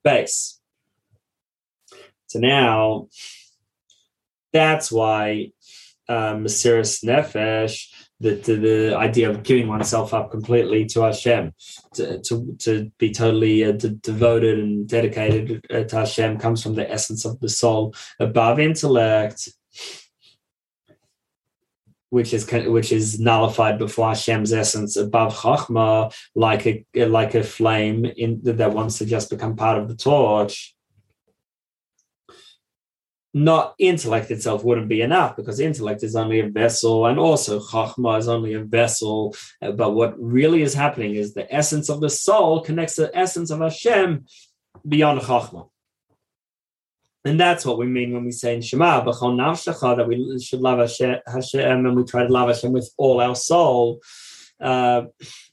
Base. 0.04 0.60
So 2.26 2.40
now, 2.40 3.10
that's 4.54 4.92
why 4.92 5.52
Mesiris 6.36 7.04
Nefesh, 7.04 7.88
the, 8.20 8.36
the, 8.36 8.56
the, 8.56 8.98
idea 8.98 9.30
of 9.30 9.44
giving 9.44 9.68
oneself 9.68 10.14
up 10.14 10.32
completely 10.32 10.86
to 10.86 11.02
Hashem, 11.02 11.54
to, 11.96 12.22
to, 12.22 12.56
to 12.60 12.92
be 12.98 13.12
totally 13.12 13.64
uh, 13.64 13.72
de- 13.72 13.90
devoted 13.90 14.60
and 14.60 14.88
dedicated 14.88 15.66
uh, 15.72 15.84
to 15.84 15.96
Hashem 15.96 16.38
comes 16.38 16.62
from 16.62 16.76
the 16.76 16.90
essence 16.90 17.26
of 17.26 17.40
the 17.40 17.50
soul 17.50 17.96
above 18.20 18.60
intellect, 18.60 19.50
which 22.10 22.34
is 22.34 22.50
which 22.52 22.92
is 22.92 23.20
nullified 23.20 23.80
before 23.80 24.10
Hashem's 24.10 24.54
essence 24.54 24.98
above 24.98 25.34
Chachma, 25.36 26.14
like 26.36 26.68
a 26.68 26.86
like 26.94 27.34
a 27.36 27.44
flame 27.44 28.06
in 28.06 28.42
that 28.44 28.74
wants 28.74 28.98
to 29.00 29.06
just 29.06 29.30
become 29.30 29.56
part 29.56 29.80
of 29.80 29.88
the 29.88 29.96
torch 29.96 30.76
not 33.34 33.76
intellect 33.80 34.30
itself 34.30 34.64
wouldn't 34.64 34.90
be 34.90 35.02
enough 35.02 35.36
because 35.36 35.60
intellect 35.60 36.04
is 36.04 36.16
only 36.16 36.42
a 36.42 36.50
vessel 36.50 37.06
and 37.06 37.18
also 37.18 37.60
chachma 37.60 38.20
is 38.20 38.28
only 38.28 38.54
a 38.54 38.64
vessel. 38.64 39.36
But 39.62 39.92
what 39.92 40.22
really 40.22 40.62
is 40.64 40.74
happening 40.74 41.16
is 41.16 41.34
the 41.34 41.54
essence 41.54 41.90
of 41.90 42.02
the 42.02 42.10
soul 42.10 42.62
connects 42.62 42.96
the 42.96 43.16
essence 43.18 43.50
of 43.50 43.60
Hashem 43.60 44.26
beyond 44.88 45.22
chachma. 45.22 45.70
And 47.24 47.40
that's 47.40 47.66
what 47.66 47.78
we 47.78 47.86
mean 47.86 48.14
when 48.14 48.26
we 48.26 48.32
say 48.32 48.56
in 48.56 48.62
Shema, 48.62 49.04
that 49.04 50.06
we 50.08 50.40
should 50.44 50.60
love 50.60 50.80
Hashem 50.80 51.86
and 51.86 51.96
we 51.96 52.04
try 52.04 52.26
to 52.26 52.34
love 52.34 52.50
Hashem 52.50 52.72
with 52.72 52.92
all 52.98 53.22
our 53.22 53.36
soul. 53.36 54.02
Uh, 54.60 55.04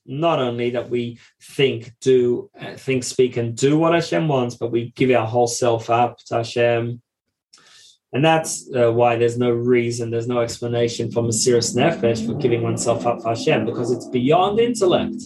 not 0.05 0.39
only 0.39 0.71
that 0.71 0.89
we 0.91 1.19
think, 1.43 1.93
do, 2.01 2.51
think, 2.77 3.05
speak, 3.05 3.37
and 3.37 3.55
do 3.55 3.79
what 3.79 3.95
Hashem 3.95 4.29
wants, 4.29 4.57
but 4.57 4.73
we 4.73 4.93
give 4.97 5.11
our 5.11 5.27
whole 5.27 5.47
self 5.47 5.91
up 5.91 6.19
to 6.27 6.37
Hashem 6.37 7.03
and 8.13 8.25
that's 8.25 8.69
uh, 8.75 8.91
why 8.91 9.17
there's 9.17 9.39
no 9.39 9.51
reason, 9.51 10.11
there's 10.11 10.29
no 10.29 10.41
explanation 10.41 11.11
for 11.11 11.23
Mesiris 11.23 11.77
Nefesh 11.77 12.27
for 12.27 12.35
giving 12.35 12.63
oneself 12.63 13.07
up 13.07 13.23
for 13.23 13.31
Hashem, 13.31 13.67
because 13.67 13.91
it's 13.93 14.09
beyond 14.09 14.59
intellect. 14.59 15.23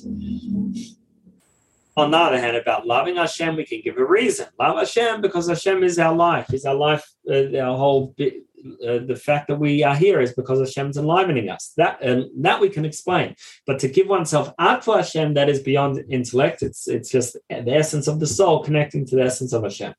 On 1.94 2.10
the 2.10 2.16
other 2.16 2.40
hand, 2.40 2.56
about 2.56 2.86
loving 2.86 3.16
Hashem, 3.16 3.54
we 3.54 3.66
can 3.66 3.82
give 3.82 3.98
a 3.98 4.04
reason. 4.04 4.46
Love 4.58 4.78
Hashem 4.78 5.20
because 5.20 5.48
Hashem 5.48 5.84
is 5.84 5.98
our 5.98 6.14
life, 6.14 6.52
is 6.52 6.64
our 6.64 6.74
life, 6.74 7.08
uh, 7.30 7.56
our 7.58 7.76
whole 7.76 8.14
bit. 8.16 8.34
Uh, 8.64 8.98
the 9.04 9.16
fact 9.16 9.48
that 9.48 9.56
we 9.56 9.82
are 9.82 9.96
here 9.96 10.20
is 10.20 10.32
because 10.34 10.60
Hashem's 10.60 10.96
enlivening 10.96 11.50
us. 11.50 11.72
That 11.76 12.00
and 12.00 12.30
that 12.44 12.60
we 12.60 12.68
can 12.68 12.84
explain. 12.84 13.34
But 13.66 13.80
to 13.80 13.88
give 13.88 14.06
oneself 14.06 14.54
up 14.56 14.84
for 14.84 14.96
Hashem, 14.96 15.34
that 15.34 15.48
is 15.48 15.60
beyond 15.60 16.02
intellect. 16.08 16.62
It's 16.62 16.86
it's 16.86 17.10
just 17.10 17.36
the 17.50 17.74
essence 17.74 18.06
of 18.06 18.20
the 18.20 18.26
soul 18.28 18.62
connecting 18.62 19.04
to 19.06 19.16
the 19.16 19.22
essence 19.22 19.52
of 19.52 19.64
Hashem. 19.64 19.94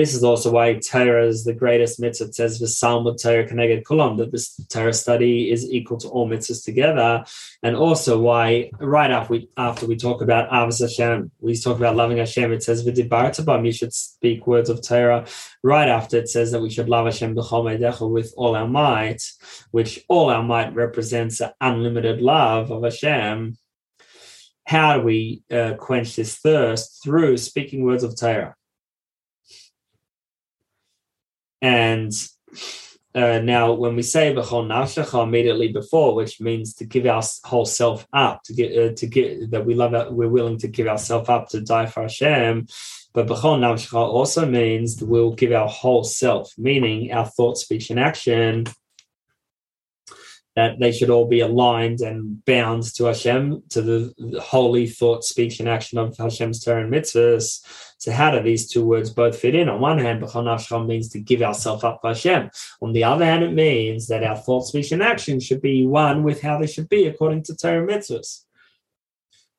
This 0.00 0.14
is 0.14 0.24
also 0.24 0.50
why 0.50 0.78
Torah 0.78 1.26
is 1.26 1.44
the 1.44 1.52
greatest 1.52 2.00
mitzvah. 2.00 2.28
It 2.28 2.34
says 2.34 2.58
V'salmud 2.58 3.22
Torah 3.22 3.46
Keneged 3.46 3.82
Kulam, 3.82 4.16
that 4.16 4.32
this 4.32 4.58
Torah 4.70 4.94
study 4.94 5.50
is 5.50 5.70
equal 5.70 5.98
to 5.98 6.08
all 6.08 6.26
mitzvahs 6.26 6.64
together. 6.64 7.22
And 7.62 7.76
also 7.76 8.18
why 8.18 8.70
right 8.80 9.10
after 9.10 9.32
we 9.34 9.50
after 9.58 9.84
we 9.84 9.96
talk 9.96 10.22
about 10.22 10.48
Avos 10.48 10.80
Hashem, 10.80 11.30
we 11.40 11.54
talk 11.54 11.76
about 11.76 11.96
loving 11.96 12.16
Hashem, 12.16 12.50
it 12.50 12.62
says 12.62 12.82
V'dibartabam, 12.82 13.66
you 13.66 13.72
should 13.72 13.92
speak 13.92 14.46
words 14.46 14.70
of 14.70 14.80
Torah. 14.80 15.26
Right 15.62 15.90
after 15.90 16.16
it 16.16 16.30
says 16.30 16.50
that 16.52 16.62
we 16.62 16.70
should 16.70 16.88
love 16.88 17.04
Hashem 17.04 17.34
with 17.34 18.32
all 18.38 18.56
our 18.56 18.66
might, 18.66 19.22
which 19.70 20.02
all 20.08 20.30
our 20.30 20.42
might 20.42 20.74
represents 20.74 21.42
an 21.42 21.50
unlimited 21.60 22.22
love 22.22 22.70
of 22.70 22.84
Hashem. 22.84 23.58
How 24.64 24.96
do 24.96 25.02
we 25.02 25.42
uh, 25.50 25.74
quench 25.74 26.16
this 26.16 26.36
thirst? 26.38 27.02
Through 27.04 27.36
speaking 27.36 27.82
words 27.82 28.02
of 28.02 28.16
Torah. 28.18 28.54
And 31.62 32.12
uh, 33.14 33.40
now, 33.40 33.72
when 33.72 33.96
we 33.96 34.02
say 34.02 34.32
b'chol 34.32 34.66
nafshecha 34.66 35.24
immediately 35.24 35.68
before, 35.68 36.14
which 36.14 36.40
means 36.40 36.74
to 36.74 36.84
give 36.84 37.06
our 37.06 37.22
whole 37.44 37.64
self 37.64 38.06
up, 38.12 38.44
to 38.44 38.54
get 38.54 38.78
uh, 38.78 38.94
to 38.94 39.06
get 39.06 39.50
that 39.50 39.66
we 39.66 39.74
love, 39.74 40.14
we're 40.14 40.28
willing 40.28 40.58
to 40.58 40.68
give 40.68 40.86
ourselves 40.86 41.28
up 41.28 41.48
to 41.48 41.60
die 41.60 41.86
for 41.86 42.02
Hashem. 42.02 42.68
But 43.12 43.26
b'chol 43.26 43.58
nafshecha 43.58 43.94
also 43.94 44.46
means 44.46 45.02
we'll 45.02 45.32
give 45.32 45.52
our 45.52 45.68
whole 45.68 46.04
self, 46.04 46.52
meaning 46.56 47.12
our 47.12 47.26
thought, 47.26 47.58
speech, 47.58 47.90
and 47.90 47.98
action. 47.98 48.66
That 50.60 50.78
they 50.78 50.92
should 50.92 51.10
all 51.10 51.28
be 51.36 51.40
aligned 51.40 52.00
and 52.08 52.44
bound 52.44 52.82
to 52.96 53.04
Hashem, 53.04 53.62
to 53.70 53.80
the 53.88 54.40
holy 54.54 54.86
thought, 54.86 55.24
speech, 55.24 55.60
and 55.60 55.68
action 55.68 55.96
of 55.98 56.16
Hashem's 56.16 56.62
Torah 56.62 56.84
and 56.84 56.92
mitzvahs 56.92 57.60
so 58.00 58.10
how 58.12 58.30
do 58.30 58.42
these 58.42 58.66
two 58.66 58.82
words 58.82 59.10
both 59.10 59.38
fit 59.38 59.54
in? 59.54 59.68
On 59.68 59.78
one 59.78 59.98
hand, 59.98 60.22
b'chol 60.22 60.86
means 60.86 61.10
to 61.10 61.20
give 61.20 61.42
ourselves 61.42 61.84
up 61.84 62.00
to 62.00 62.08
Hashem. 62.08 62.50
On 62.80 62.94
the 62.94 63.04
other 63.04 63.26
hand, 63.26 63.44
it 63.44 63.52
means 63.52 64.08
that 64.08 64.24
our 64.24 64.36
thought, 64.36 64.66
speech, 64.66 64.90
and 64.90 65.02
action 65.02 65.38
should 65.38 65.60
be 65.60 65.86
one 65.86 66.22
with 66.22 66.40
how 66.40 66.58
they 66.58 66.66
should 66.66 66.88
be 66.88 67.06
according 67.06 67.42
to 67.44 67.54
Torah 67.54 67.80
and 67.80 67.90
mitzvahs. 67.90 68.44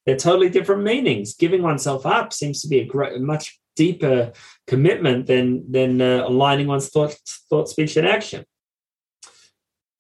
They're 0.08 0.18
totally 0.18 0.50
different 0.50 0.82
meanings. 0.82 1.36
Giving 1.36 1.62
oneself 1.62 2.08
up 2.08 2.34
seems 2.34 2.64
to 2.64 2.68
be 2.68 2.80
a 2.80 2.86
great, 2.86 3.22
much 3.22 3.60
deeper 3.76 4.34
commitment 4.66 5.28
than 5.28 5.72
than 5.72 6.02
uh, 6.02 6.24
aligning 6.26 6.66
one's 6.66 6.90
thought, 6.90 7.16
thought, 7.48 7.70
speech, 7.70 7.96
and 7.96 8.08
action. 8.08 8.44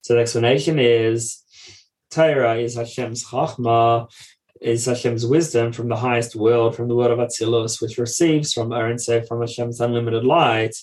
So 0.01 0.15
the 0.15 0.21
explanation 0.21 0.79
is 0.79 1.43
Torah 2.09 2.57
is 2.57 2.75
Hashem's 2.75 3.25
chachma, 3.25 4.11
is 4.59 4.85
Hashem's 4.85 5.25
wisdom 5.25 5.71
from 5.71 5.89
the 5.89 5.95
highest 5.95 6.35
world, 6.35 6.75
from 6.75 6.87
the 6.87 6.95
world 6.95 7.11
of 7.11 7.19
Atzilus, 7.19 7.81
which 7.81 7.97
receives 7.97 8.53
from 8.53 8.73
Aaron 8.73 8.99
say 8.99 9.25
from 9.25 9.41
Hashem's 9.41 9.79
unlimited 9.79 10.25
light. 10.25 10.75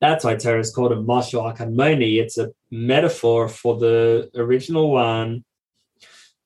That's 0.00 0.24
why 0.24 0.36
Torah 0.36 0.60
is 0.60 0.72
called 0.72 0.92
a 0.92 0.96
Mashal 0.96 1.54
HaKadmoni. 1.54 2.20
It's 2.20 2.38
a 2.38 2.50
metaphor 2.70 3.48
for 3.48 3.76
the 3.78 4.30
original 4.34 4.90
one, 4.90 5.44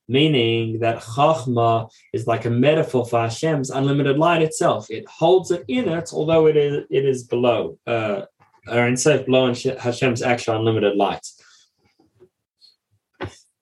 meaning 0.09 0.79
that 0.79 1.01
Chachma 1.01 1.89
is 2.11 2.27
like 2.27 2.45
a 2.45 2.49
metaphor 2.49 3.05
for 3.05 3.21
Hashem's 3.21 3.69
unlimited 3.69 4.17
light 4.17 4.41
itself. 4.41 4.91
It 4.91 5.07
holds 5.07 5.51
it 5.51 5.63
in 5.69 5.87
it, 5.87 6.09
although 6.11 6.47
it 6.47 6.57
is 6.57 6.85
it 6.89 7.05
is 7.05 7.23
below, 7.23 7.79
uh, 7.87 8.23
or 8.67 8.87
instead 8.87 9.25
below 9.25 9.53
Hashem's 9.53 10.21
actual 10.21 10.57
unlimited 10.57 10.95
light. 10.95 11.25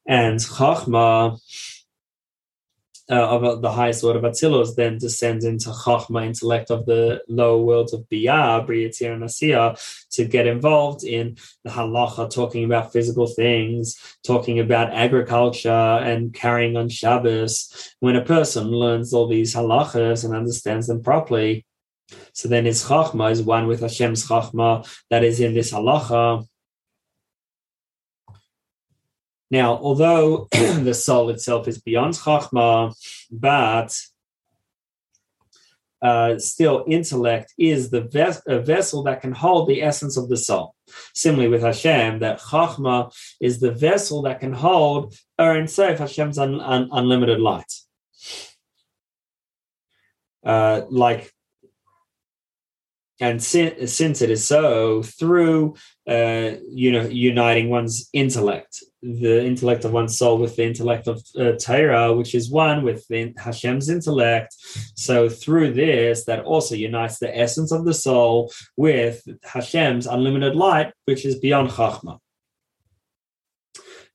And 0.06 0.40
Chachma 0.40 1.40
uh, 3.10 3.16
of 3.16 3.62
the 3.62 3.72
highest 3.72 4.04
order 4.04 4.20
of 4.20 4.26
Atzilus 4.26 4.76
then 4.76 4.98
descends 4.98 5.44
into 5.44 5.70
Chachma, 5.70 6.26
intellect 6.26 6.72
of 6.72 6.86
the 6.86 7.22
lower 7.28 7.62
worlds 7.62 7.94
of 7.94 8.08
Biyah, 8.10 8.66
Briyatir 8.66 9.14
and 9.14 9.24
Asiya, 9.24 9.78
to 10.12 10.26
get 10.26 10.48
involved 10.48 11.04
in 11.04 11.38
the 11.64 11.70
halacha, 11.70 12.34
talking 12.34 12.64
about 12.64 12.94
physical 12.94 13.28
things, 13.28 14.00
talking 14.26 14.60
about 14.60 14.94
agriculture 14.94 15.70
and 15.70 16.34
carrying 16.34 16.78
on 16.78 16.90
Shabbos. 16.90 17.94
When 18.00 18.16
a 18.16 18.24
person 18.24 18.68
learns 18.68 19.14
all 19.14 19.28
these 19.28 19.54
halachas 19.54 20.24
and 20.24 20.34
understands 20.34 20.88
them 20.88 21.04
properly, 21.04 21.66
so 22.34 22.48
then 22.48 22.66
his 22.66 22.84
Chachma 22.84 23.32
is 23.32 23.42
one 23.42 23.68
with 23.68 23.82
Hashem's 23.82 24.28
Chachma 24.28 24.88
that 25.10 25.24
is 25.24 25.40
in 25.40 25.54
this 25.54 25.72
halacha 25.72 26.46
now, 29.54 29.78
although 29.78 30.48
the 30.52 30.96
soul 30.96 31.30
itself 31.30 31.68
is 31.68 31.80
beyond 31.80 32.16
Chachma, 32.16 32.92
but 33.32 33.96
uh, 36.02 36.40
still 36.40 36.84
intellect 36.88 37.54
is 37.60 37.92
the 37.92 38.02
ves- 38.02 38.42
vessel 38.48 39.04
that 39.04 39.22
can 39.22 39.32
hold 39.32 39.70
the 39.70 39.84
essence 39.84 40.18
of 40.18 40.28
the 40.28 40.38
soul. 40.38 40.74
Similarly 41.14 41.50
with 41.50 41.62
Hashem, 41.62 42.18
that 42.22 42.40
Chachma 42.40 43.14
is 43.40 43.60
the 43.60 43.72
vessel 43.72 44.24
that 44.24 44.40
can 44.40 44.54
hold 44.54 45.16
Ein 45.38 45.68
Sof, 45.68 46.00
Hashem's 46.00 46.40
un- 46.40 46.60
un- 46.60 46.90
unlimited 46.92 47.40
light. 47.40 47.72
Uh, 50.44 50.82
like 50.90 51.32
and 53.20 53.44
since, 53.44 53.94
since 53.94 54.22
it 54.22 54.30
is 54.30 54.46
so 54.46 55.04
through 55.04 55.76
uh, 56.08 56.52
you 56.70 56.92
know 56.92 57.04
uniting 57.04 57.70
one's 57.70 58.10
intellect 58.14 58.84
the 59.04 59.46
intellect 59.46 59.84
of 59.84 59.92
one's 59.92 60.18
soul 60.18 60.38
with 60.38 60.56
the 60.56 60.64
intellect 60.64 61.08
of 61.08 61.22
uh, 61.38 61.52
Torah, 61.54 62.14
which 62.14 62.34
is 62.34 62.50
one 62.50 62.84
with 62.84 63.06
Hashem's 63.38 63.90
intellect. 63.90 64.56
So 64.96 65.28
through 65.28 65.74
this, 65.74 66.24
that 66.26 66.46
also 66.46 66.76
unites 66.76 67.20
the 67.20 67.38
essence 67.38 67.74
of 67.74 67.84
the 67.84 67.94
soul 67.94 68.54
with 68.78 69.22
Hashem's 69.44 70.08
unlimited 70.08 70.56
light, 70.56 70.94
which 71.06 71.26
is 71.26 71.38
beyond 71.38 71.72
Chachma. 71.72 72.20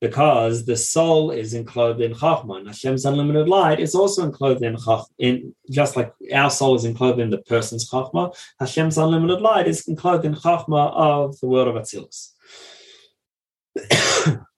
Because 0.00 0.64
the 0.64 0.76
soul 0.76 1.32
is 1.32 1.54
enclosed 1.54 2.00
in 2.00 2.14
Chachma, 2.14 2.58
and 2.58 2.68
Hashem's 2.68 3.04
unlimited 3.04 3.48
light 3.48 3.80
is 3.80 3.96
also 3.96 4.24
enclosed 4.24 4.62
in 4.62 4.76
Chachma. 4.76 5.06
In, 5.18 5.54
just 5.70 5.96
like 5.96 6.12
our 6.32 6.50
soul 6.50 6.76
is 6.76 6.84
enclosed 6.84 7.18
in 7.18 7.30
the 7.30 7.38
person's 7.38 7.90
Chachma, 7.90 8.32
Hashem's 8.60 8.96
unlimited 8.96 9.40
light 9.40 9.66
is 9.66 9.88
enclosed 9.88 10.24
in 10.24 10.34
Chachma 10.34 10.92
of 10.94 11.38
the 11.40 11.48
world 11.48 11.68
of 11.68 11.74
Atzilus. 11.74 12.32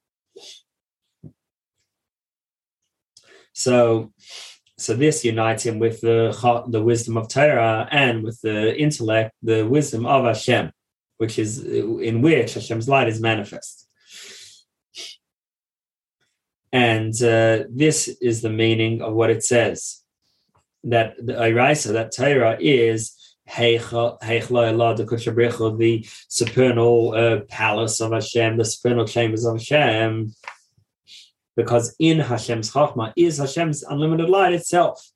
So, 3.60 4.10
so 4.78 4.94
this 4.94 5.22
unites 5.22 5.66
him 5.66 5.78
with 5.78 6.00
the 6.00 6.32
the 6.68 6.82
wisdom 6.82 7.18
of 7.18 7.28
Torah 7.28 7.86
and 7.90 8.22
with 8.22 8.40
the 8.40 8.74
intellect, 8.74 9.32
the 9.42 9.66
wisdom 9.66 10.06
of 10.06 10.24
Hashem, 10.24 10.72
which 11.18 11.38
is 11.38 11.62
in 11.62 12.22
which 12.22 12.54
Hashem's 12.54 12.88
light 12.88 13.08
is 13.08 13.20
manifest. 13.20 13.86
And 16.72 17.14
uh, 17.22 17.64
this 17.68 18.08
is 18.08 18.42
the 18.42 18.50
meaning 18.50 19.02
of 19.02 19.14
what 19.14 19.30
it 19.30 19.44
says. 19.44 20.02
That 20.84 21.16
the 21.18 21.34
Iraisa, 21.34 21.92
that 21.92 22.12
Torah 22.12 22.56
is 22.60 23.16
the 25.78 26.06
supernal 26.28 27.14
uh, 27.14 27.40
palace 27.48 28.00
of 28.00 28.12
Hashem, 28.12 28.56
the 28.56 28.64
supernal 28.64 29.06
chambers 29.06 29.44
of 29.44 29.54
Hashem. 29.58 30.32
Because 31.56 31.94
in 31.98 32.20
Hashem's 32.20 32.70
Chachma 32.70 33.12
is 33.16 33.38
Hashem's 33.38 33.82
unlimited 33.82 34.30
light 34.30 34.52
itself. 34.52 35.10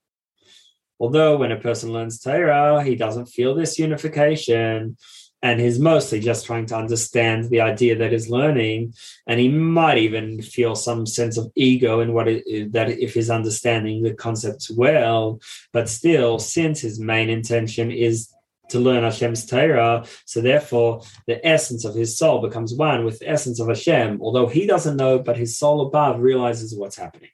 Although 0.98 1.36
when 1.36 1.52
a 1.52 1.60
person 1.60 1.92
learns 1.92 2.20
Torah, 2.20 2.82
he 2.82 2.96
doesn't 2.96 3.26
feel 3.26 3.54
this 3.54 3.78
unification, 3.78 4.96
and 5.44 5.61
he's 5.61 5.78
mostly 5.78 6.20
just 6.20 6.46
trying 6.46 6.64
to 6.64 6.74
understand 6.74 7.50
the 7.50 7.61
idea 7.61 7.94
that 7.96 8.12
he's 8.12 8.30
learning, 8.30 8.94
and 9.26 9.38
he 9.38 9.50
might 9.50 9.98
even 9.98 10.40
feel 10.40 10.74
some 10.74 11.04
sense 11.04 11.37
of 11.37 11.52
ego 11.54 12.00
in 12.00 12.14
what 12.14 12.26
it, 12.26 12.72
that 12.72 12.88
if 12.88 13.12
he's 13.12 13.28
understanding 13.28 14.02
the 14.02 14.14
concepts 14.14 14.70
well, 14.70 15.38
but 15.70 15.87
still, 15.87 16.38
since 16.38 16.80
his 16.80 16.98
main 16.98 17.28
intention 17.28 17.90
is 17.90 18.30
to 18.70 18.78
learn 18.80 19.02
Hashem's 19.02 19.44
Torah. 19.44 20.07
So 20.24 20.40
therefore, 20.40 21.02
the 21.26 21.46
essence 21.46 21.85
of 21.85 21.94
his 21.94 22.16
soul 22.16 22.40
becomes 22.40 22.72
one 22.72 23.04
with 23.04 23.18
the 23.18 23.28
essence 23.28 23.61
of 23.61 23.68
Hashem, 23.68 24.22
although 24.22 24.46
he 24.46 24.66
doesn't 24.66 24.96
know, 24.96 25.18
but 25.18 25.37
his 25.37 25.59
soul 25.59 25.87
above 25.87 26.20
realizes 26.20 26.74
what's 26.74 26.96
happening. 26.96 27.28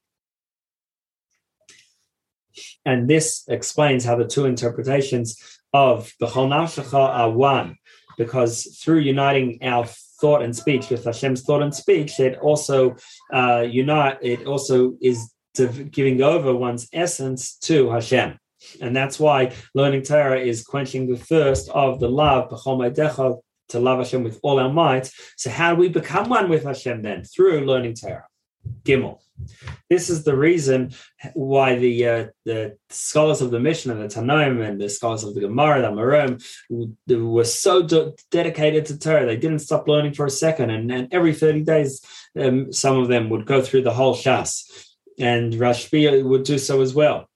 And 2.85 3.09
this 3.09 3.45
explains 3.49 4.05
how 4.05 4.17
the 4.17 4.27
two 4.27 4.47
interpretations 4.47 5.61
of 5.73 6.13
the 6.19 6.27
Nafshecha 6.27 6.95
are 6.95 7.31
one, 7.31 7.77
because 8.21 8.79
through 8.83 8.99
uniting 8.99 9.59
our 9.63 9.87
thought 10.21 10.43
and 10.43 10.55
speech 10.55 10.91
with 10.91 11.05
Hashem's 11.07 11.41
thought 11.41 11.63
and 11.63 11.75
speech, 11.75 12.21
it 12.21 12.39
also 12.39 12.97
uh, 13.33 13.61
unite. 13.63 14.19
It 14.21 14.47
also 14.47 14.95
is 15.01 15.33
giving 15.91 16.21
over 16.21 16.55
one's 16.55 16.87
essence 16.93 17.57
to 17.69 17.89
Hashem. 17.89 18.39
And 18.83 18.95
that's 18.95 19.19
why 19.19 19.55
learning 19.75 20.03
Torah 20.03 20.39
is 20.39 20.63
quenching 20.63 21.09
the 21.09 21.17
thirst 21.17 21.71
of 21.71 21.99
the 21.99 22.11
love, 22.11 22.51
to 22.51 23.81
love 23.81 23.99
Hashem 23.99 24.23
with 24.23 24.39
all 24.43 24.61
our 24.61 24.71
might. 24.71 25.11
So, 25.39 25.49
how 25.49 25.75
do 25.75 25.81
we 25.81 25.89
become 25.89 26.29
one 26.29 26.51
with 26.51 26.65
Hashem 26.65 27.01
then? 27.01 27.25
Through 27.25 27.65
learning 27.65 27.95
Torah. 27.95 28.27
Gimel. 28.85 29.19
This 29.89 30.11
is 30.11 30.25
the 30.25 30.37
reason 30.37 30.93
why 31.35 31.77
the 31.77 32.07
uh, 32.07 32.27
the 32.45 32.77
scholars 32.91 33.41
of 33.41 33.51
the 33.51 33.61
Mishnah, 33.61 33.95
the 33.95 34.07
Tanoim, 34.07 34.67
and 34.67 34.81
the 34.81 34.89
scholars 34.89 35.25
of 35.25 35.35
the 35.35 35.41
Gemara, 35.41 35.81
the 35.81 35.91
Marom, 35.91 36.39
were 37.09 37.45
so 37.45 37.83
de- 37.83 38.13
dedicated 38.31 38.87
to 38.87 38.99
Torah. 38.99 39.27
They 39.27 39.37
didn't 39.37 39.61
stop 39.61 39.89
learning 39.89 40.15
for 40.15 40.27
a 40.27 40.31
second. 40.31 40.71
And, 40.71 40.93
and 40.93 41.13
every 41.13 41.35
30 41.35 41.63
days, 41.63 42.03
um, 42.39 42.73
some 42.73 42.99
of 42.99 43.09
them 43.09 43.31
would 43.31 43.47
go 43.47 43.63
through 43.63 43.83
the 43.83 43.95
whole 43.95 44.15
Shas. 44.15 44.87
And 45.19 45.55
Rashbi 45.55 46.23
would 46.23 46.45
do 46.45 46.59
so 46.59 46.81
as 46.81 46.95
well 46.95 47.31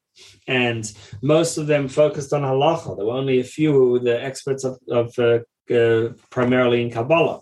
and 0.46 0.92
most 1.22 1.56
of 1.56 1.66
them 1.66 1.88
focused 1.88 2.32
on 2.32 2.42
halacha. 2.42 2.96
There 2.96 3.06
were 3.06 3.12
only 3.12 3.40
a 3.40 3.44
few 3.44 3.72
who 3.72 3.90
were 3.92 3.98
the 3.98 4.22
experts 4.22 4.64
of, 4.64 4.78
of 4.88 5.18
uh, 5.18 5.38
uh, 5.74 6.12
primarily 6.30 6.82
in 6.82 6.90
Kabbalah. 6.90 7.40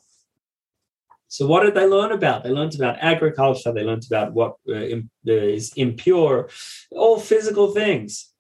So, 1.33 1.47
what 1.47 1.63
did 1.63 1.73
they 1.75 1.87
learn 1.87 2.13
about? 2.13 2.45
They 2.45 2.51
learned 2.51 2.75
about 2.75 2.99
agriculture. 3.01 3.73
They 3.73 3.85
learned 3.85 4.05
about 4.07 4.35
what 4.35 4.57
uh, 4.69 5.01
is 5.25 5.73
impure, 5.77 6.51
all 6.91 7.19
physical 7.19 7.73
things. 7.73 8.31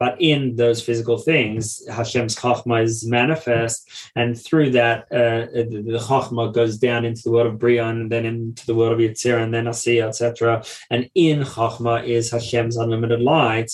But 0.00 0.16
in 0.20 0.56
those 0.56 0.82
physical 0.82 1.18
things, 1.18 1.86
Hashem's 1.86 2.34
chachma 2.34 2.82
is 2.82 3.06
manifest, 3.06 3.88
and 4.16 4.36
through 4.36 4.70
that, 4.70 5.02
uh, 5.12 5.52
the, 5.54 5.84
the 5.86 5.98
chachma 5.98 6.52
goes 6.52 6.78
down 6.78 7.04
into 7.04 7.22
the 7.24 7.30
world 7.30 7.46
of 7.46 7.60
Brion, 7.60 8.00
and 8.00 8.10
then 8.10 8.24
into 8.24 8.66
the 8.66 8.74
world 8.74 8.94
of 8.94 8.98
Yitzir, 8.98 9.40
and 9.40 9.54
then 9.54 9.66
Asiya, 9.66 10.08
etc. 10.08 10.64
And 10.90 11.08
in 11.14 11.42
chachma 11.42 12.04
is 12.04 12.32
Hashem's 12.32 12.76
unlimited 12.76 13.20
light, 13.20 13.70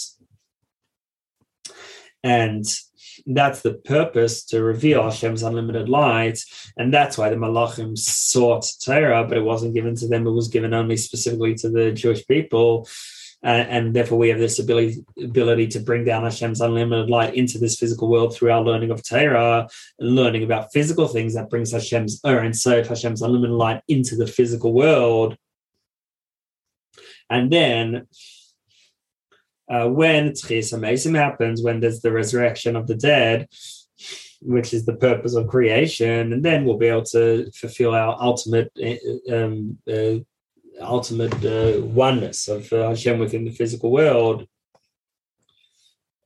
and 2.22 2.66
that's 3.26 3.62
the 3.62 3.74
purpose 3.74 4.44
to 4.46 4.62
reveal 4.62 5.02
Hashem's 5.02 5.42
unlimited 5.42 5.88
light, 5.88 6.38
and 6.76 6.92
that's 6.92 7.18
why 7.18 7.28
the 7.28 7.36
Malachim 7.36 7.98
sought 7.98 8.70
Torah, 8.84 9.24
but 9.28 9.38
it 9.38 9.44
wasn't 9.44 9.74
given 9.74 9.94
to 9.96 10.08
them; 10.08 10.26
it 10.26 10.30
was 10.30 10.48
given 10.48 10.72
only 10.72 10.96
specifically 10.96 11.54
to 11.56 11.68
the 11.68 11.92
Jewish 11.92 12.26
people 12.26 12.86
uh, 13.44 13.48
and 13.68 13.94
therefore 13.94 14.18
we 14.18 14.28
have 14.28 14.38
this 14.38 14.58
ability 14.58 15.04
ability 15.22 15.66
to 15.68 15.78
bring 15.78 16.04
down 16.04 16.24
Hashem's 16.24 16.60
unlimited 16.60 17.10
light 17.10 17.34
into 17.34 17.58
this 17.58 17.76
physical 17.76 18.08
world 18.08 18.34
through 18.34 18.50
our 18.50 18.62
learning 18.62 18.90
of 18.90 19.06
Torah, 19.06 19.68
learning 20.00 20.42
about 20.42 20.72
physical 20.72 21.06
things 21.06 21.34
that 21.34 21.50
brings 21.50 21.72
Hashem's 21.72 22.20
or 22.24 22.52
so 22.52 22.82
Hashem's 22.82 23.22
unlimited 23.22 23.54
light 23.54 23.82
into 23.88 24.16
the 24.16 24.26
physical 24.26 24.72
world. 24.72 25.36
And 27.28 27.52
then 27.52 28.08
uh, 29.68 29.88
when 29.88 30.30
Tchias 30.30 30.72
HaMesim 30.72 31.16
happens, 31.16 31.62
when 31.62 31.80
there's 31.80 32.00
the 32.00 32.12
resurrection 32.12 32.76
of 32.76 32.86
the 32.86 32.94
dead, 32.94 33.48
which 34.40 34.72
is 34.72 34.84
the 34.84 34.96
purpose 34.96 35.34
of 35.34 35.48
creation, 35.48 36.32
and 36.32 36.44
then 36.44 36.64
we'll 36.64 36.78
be 36.78 36.86
able 36.86 37.04
to 37.04 37.50
fulfill 37.52 37.94
our 37.94 38.16
ultimate 38.20 38.70
uh, 38.82 39.34
um, 39.34 39.78
uh, 39.90 40.18
ultimate 40.80 41.34
uh, 41.44 41.80
oneness 41.82 42.48
of 42.48 42.72
uh, 42.72 42.90
Hashem 42.90 43.18
within 43.18 43.44
the 43.44 43.50
physical 43.50 43.90
world. 43.90 44.46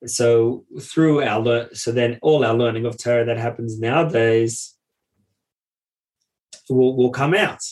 So 0.06 0.64
through 0.80 1.22
our 1.22 1.68
so 1.74 1.92
then 1.92 2.18
all 2.22 2.44
our 2.44 2.54
learning 2.54 2.86
of 2.86 2.98
Torah 2.98 3.26
that 3.26 3.38
happens 3.38 3.78
nowadays 3.78 4.74
will, 6.68 6.96
will 6.96 7.10
come 7.10 7.34
out. 7.34 7.62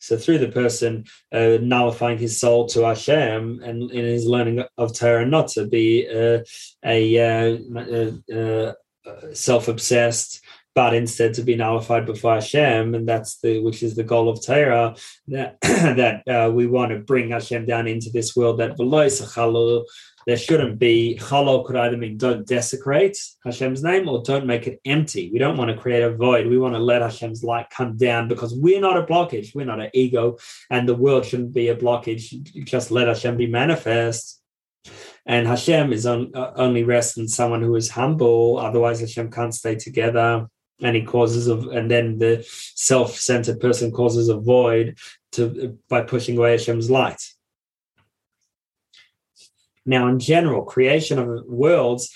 So 0.00 0.16
through 0.16 0.38
the 0.38 0.48
person 0.48 1.04
uh, 1.32 1.58
nullifying 1.60 2.18
his 2.18 2.40
soul 2.40 2.66
to 2.68 2.84
Hashem 2.84 3.60
and 3.62 3.90
in 3.90 4.04
his 4.04 4.26
learning 4.26 4.64
of 4.76 4.94
Torah, 4.94 5.26
not 5.26 5.48
to 5.48 5.66
be 5.66 6.08
uh, 6.08 6.40
a 6.84 7.18
uh, 7.18 7.58
uh, 7.78 8.72
uh, 9.06 9.34
self-obsessed, 9.34 10.40
but 10.74 10.94
instead 10.94 11.34
to 11.34 11.42
be 11.42 11.56
nullified 11.56 12.06
before 12.06 12.34
Hashem, 12.34 12.94
and 12.94 13.08
that's 13.08 13.38
the 13.40 13.60
which 13.60 13.82
is 13.82 13.96
the 13.96 14.04
goal 14.04 14.28
of 14.28 14.44
Torah 14.44 14.94
that 15.28 15.58
that 15.62 16.22
uh, 16.28 16.50
we 16.50 16.66
want 16.66 16.92
to 16.92 16.98
bring 16.98 17.30
Hashem 17.30 17.66
down 17.66 17.86
into 17.86 18.10
this 18.10 18.36
world. 18.36 18.58
That 18.58 18.76
there 20.26 20.36
shouldn't 20.36 20.78
be 20.78 21.18
chalol 21.20 21.64
could 21.64 21.76
either 21.76 21.96
mean 21.96 22.16
don't 22.16 22.46
desecrate 22.46 23.18
Hashem's 23.44 23.82
name 23.82 24.08
or 24.08 24.22
don't 24.22 24.46
make 24.46 24.66
it 24.66 24.80
empty. 24.84 25.30
We 25.32 25.38
don't 25.38 25.56
want 25.56 25.70
to 25.70 25.80
create 25.80 26.02
a 26.02 26.14
void. 26.14 26.46
We 26.46 26.58
want 26.58 26.74
to 26.74 26.80
let 26.80 27.02
Hashem's 27.02 27.42
light 27.42 27.70
come 27.70 27.96
down 27.96 28.28
because 28.28 28.54
we're 28.54 28.80
not 28.80 28.96
a 28.96 29.02
blockage. 29.02 29.54
We're 29.54 29.66
not 29.66 29.80
an 29.80 29.90
ego, 29.94 30.38
and 30.70 30.88
the 30.88 30.94
world 30.94 31.24
shouldn't 31.24 31.52
be 31.52 31.68
a 31.68 31.76
blockage. 31.76 32.42
Just 32.64 32.90
let 32.90 33.08
Hashem 33.08 33.36
be 33.36 33.46
manifest. 33.46 34.40
And 35.26 35.46
Hashem 35.46 35.92
is 35.92 36.06
on, 36.06 36.32
uh, 36.34 36.52
only 36.56 36.82
rest 36.82 37.18
in 37.18 37.28
someone 37.28 37.62
who 37.62 37.76
is 37.76 37.90
humble. 37.90 38.58
Otherwise, 38.58 39.00
Hashem 39.00 39.30
can't 39.30 39.54
stay 39.54 39.74
together. 39.74 40.48
And 40.82 40.96
he 40.96 41.02
causes 41.02 41.46
of, 41.46 41.66
and 41.66 41.90
then 41.90 42.18
the 42.18 42.42
self-centered 42.74 43.60
person 43.60 43.92
causes 43.92 44.30
a 44.30 44.38
void 44.38 44.96
to 45.32 45.78
by 45.90 46.00
pushing 46.02 46.38
away 46.38 46.52
Hashem's 46.52 46.90
light. 46.90 47.22
Now, 49.86 50.08
in 50.08 50.18
general, 50.18 50.62
creation 50.62 51.18
of 51.18 51.44
worlds 51.46 52.10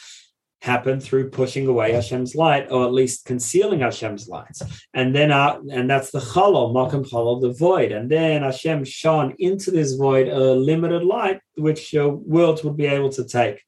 happen 0.64 0.98
through 0.98 1.28
pushing 1.28 1.66
away 1.66 1.92
Hashem's 1.92 2.34
light, 2.34 2.70
or 2.70 2.86
at 2.86 2.92
least 2.92 3.26
concealing 3.26 3.80
Hashem's 3.80 4.28
lights. 4.28 4.62
And 4.94 5.14
then, 5.14 5.30
uh, 5.30 5.60
and 5.70 5.90
that's 5.90 6.10
the 6.10 6.20
chalol, 6.20 6.72
makom 6.72 7.06
chalol, 7.06 7.42
the 7.42 7.52
void. 7.52 7.92
And 7.92 8.10
then 8.10 8.42
Hashem 8.42 8.84
shone 8.84 9.34
into 9.38 9.70
this 9.70 9.92
void 9.92 10.28
a 10.28 10.54
limited 10.54 11.04
light, 11.04 11.40
which 11.56 11.94
worlds 11.94 12.64
would 12.64 12.78
be 12.78 12.86
able 12.86 13.10
to 13.10 13.24
take. 13.24 13.62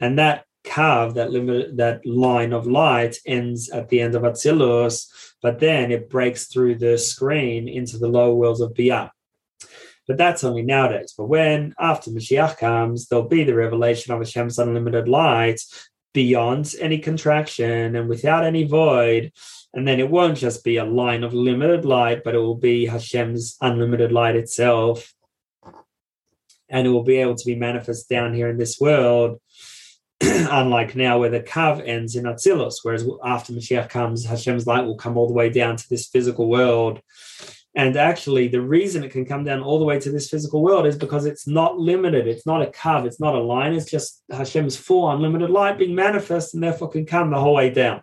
And 0.00 0.18
that 0.18 0.44
kav, 0.64 1.14
that 1.14 1.30
limit, 1.30 1.76
that 1.76 2.04
line 2.06 2.54
of 2.54 2.66
light 2.66 3.18
ends 3.26 3.68
at 3.68 3.88
the 3.90 4.00
end 4.00 4.14
of 4.14 4.22
Atzilus, 4.22 5.06
but 5.42 5.58
then 5.58 5.92
it 5.92 6.08
breaks 6.08 6.46
through 6.46 6.76
the 6.76 6.96
screen 6.96 7.68
into 7.68 7.98
the 7.98 8.08
lower 8.08 8.34
worlds 8.34 8.60
of 8.60 8.72
Briyah. 8.72 9.10
But 10.08 10.16
that's 10.16 10.42
only 10.42 10.62
nowadays. 10.62 11.14
But 11.16 11.26
when 11.26 11.74
after 11.78 12.10
Mashiach 12.10 12.56
comes, 12.56 13.06
there'll 13.06 13.28
be 13.28 13.44
the 13.44 13.54
revelation 13.54 14.12
of 14.12 14.20
Hashem's 14.20 14.58
unlimited 14.58 15.06
light 15.06 15.60
beyond 16.14 16.74
any 16.80 16.98
contraction 16.98 17.94
and 17.94 18.08
without 18.08 18.42
any 18.42 18.64
void. 18.64 19.30
And 19.74 19.86
then 19.86 20.00
it 20.00 20.10
won't 20.10 20.38
just 20.38 20.64
be 20.64 20.78
a 20.78 20.84
line 20.84 21.22
of 21.22 21.34
limited 21.34 21.84
light, 21.84 22.24
but 22.24 22.34
it 22.34 22.38
will 22.38 22.56
be 22.56 22.86
Hashem's 22.86 23.58
unlimited 23.60 24.10
light 24.10 24.34
itself. 24.34 25.12
And 26.70 26.86
it 26.86 26.90
will 26.90 27.04
be 27.04 27.18
able 27.18 27.34
to 27.34 27.46
be 27.46 27.54
manifest 27.54 28.08
down 28.08 28.32
here 28.32 28.48
in 28.48 28.56
this 28.56 28.80
world. 28.80 29.40
Unlike 30.22 30.96
now, 30.96 31.18
where 31.18 31.30
the 31.30 31.40
kav 31.40 31.86
ends 31.86 32.16
in 32.16 32.24
Atzilus, 32.24 32.76
whereas 32.82 33.06
after 33.22 33.52
Mashiach 33.52 33.90
comes, 33.90 34.24
Hashem's 34.24 34.66
light 34.66 34.86
will 34.86 34.96
come 34.96 35.18
all 35.18 35.28
the 35.28 35.34
way 35.34 35.50
down 35.50 35.76
to 35.76 35.88
this 35.88 36.08
physical 36.08 36.48
world 36.48 37.02
and 37.74 37.96
actually, 37.96 38.48
the 38.48 38.60
reason 38.60 39.04
it 39.04 39.12
can 39.12 39.26
come 39.26 39.44
down 39.44 39.62
all 39.62 39.78
the 39.78 39.84
way 39.84 40.00
to 40.00 40.10
this 40.10 40.28
physical 40.28 40.62
world 40.62 40.86
is 40.86 40.96
because 40.96 41.26
it's 41.26 41.46
not 41.46 41.78
limited. 41.78 42.26
It's 42.26 42.46
not 42.46 42.62
a 42.62 42.66
kav. 42.66 43.06
It's 43.06 43.20
not 43.20 43.34
a 43.34 43.40
line. 43.40 43.74
It's 43.74 43.90
just 43.90 44.22
Hashem's 44.30 44.76
full 44.76 45.10
unlimited 45.10 45.50
light 45.50 45.78
being 45.78 45.94
manifest 45.94 46.54
and 46.54 46.62
therefore 46.62 46.88
can 46.88 47.06
come 47.06 47.30
the 47.30 47.38
whole 47.38 47.54
way 47.54 47.70
down. 47.70 48.02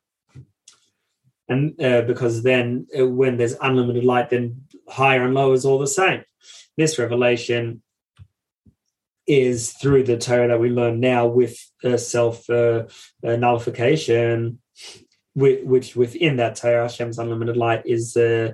And 1.49 1.79
uh, 1.81 2.01
because 2.01 2.43
then 2.43 2.87
uh, 2.97 3.07
when 3.07 3.37
there's 3.37 3.55
unlimited 3.61 4.03
light, 4.03 4.29
then 4.29 4.61
higher 4.87 5.23
and 5.23 5.33
lower 5.33 5.53
is 5.53 5.65
all 5.65 5.79
the 5.79 5.87
same. 5.87 6.23
This 6.77 6.97
revelation 6.97 7.81
is 9.27 9.71
through 9.73 10.03
the 10.03 10.17
Torah 10.17 10.47
that 10.47 10.59
we 10.59 10.69
learn 10.69 10.99
now 10.99 11.25
with 11.25 11.57
uh, 11.83 11.97
self 11.97 12.49
uh, 12.49 12.83
uh, 13.25 13.35
nullification 13.35 14.59
which 15.35 15.95
within 15.95 16.37
that 16.37 16.55
Torah, 16.55 16.83
Hashem's 16.83 17.19
unlimited 17.19 17.57
light 17.57 17.83
is 17.85 18.15
uh, 18.15 18.53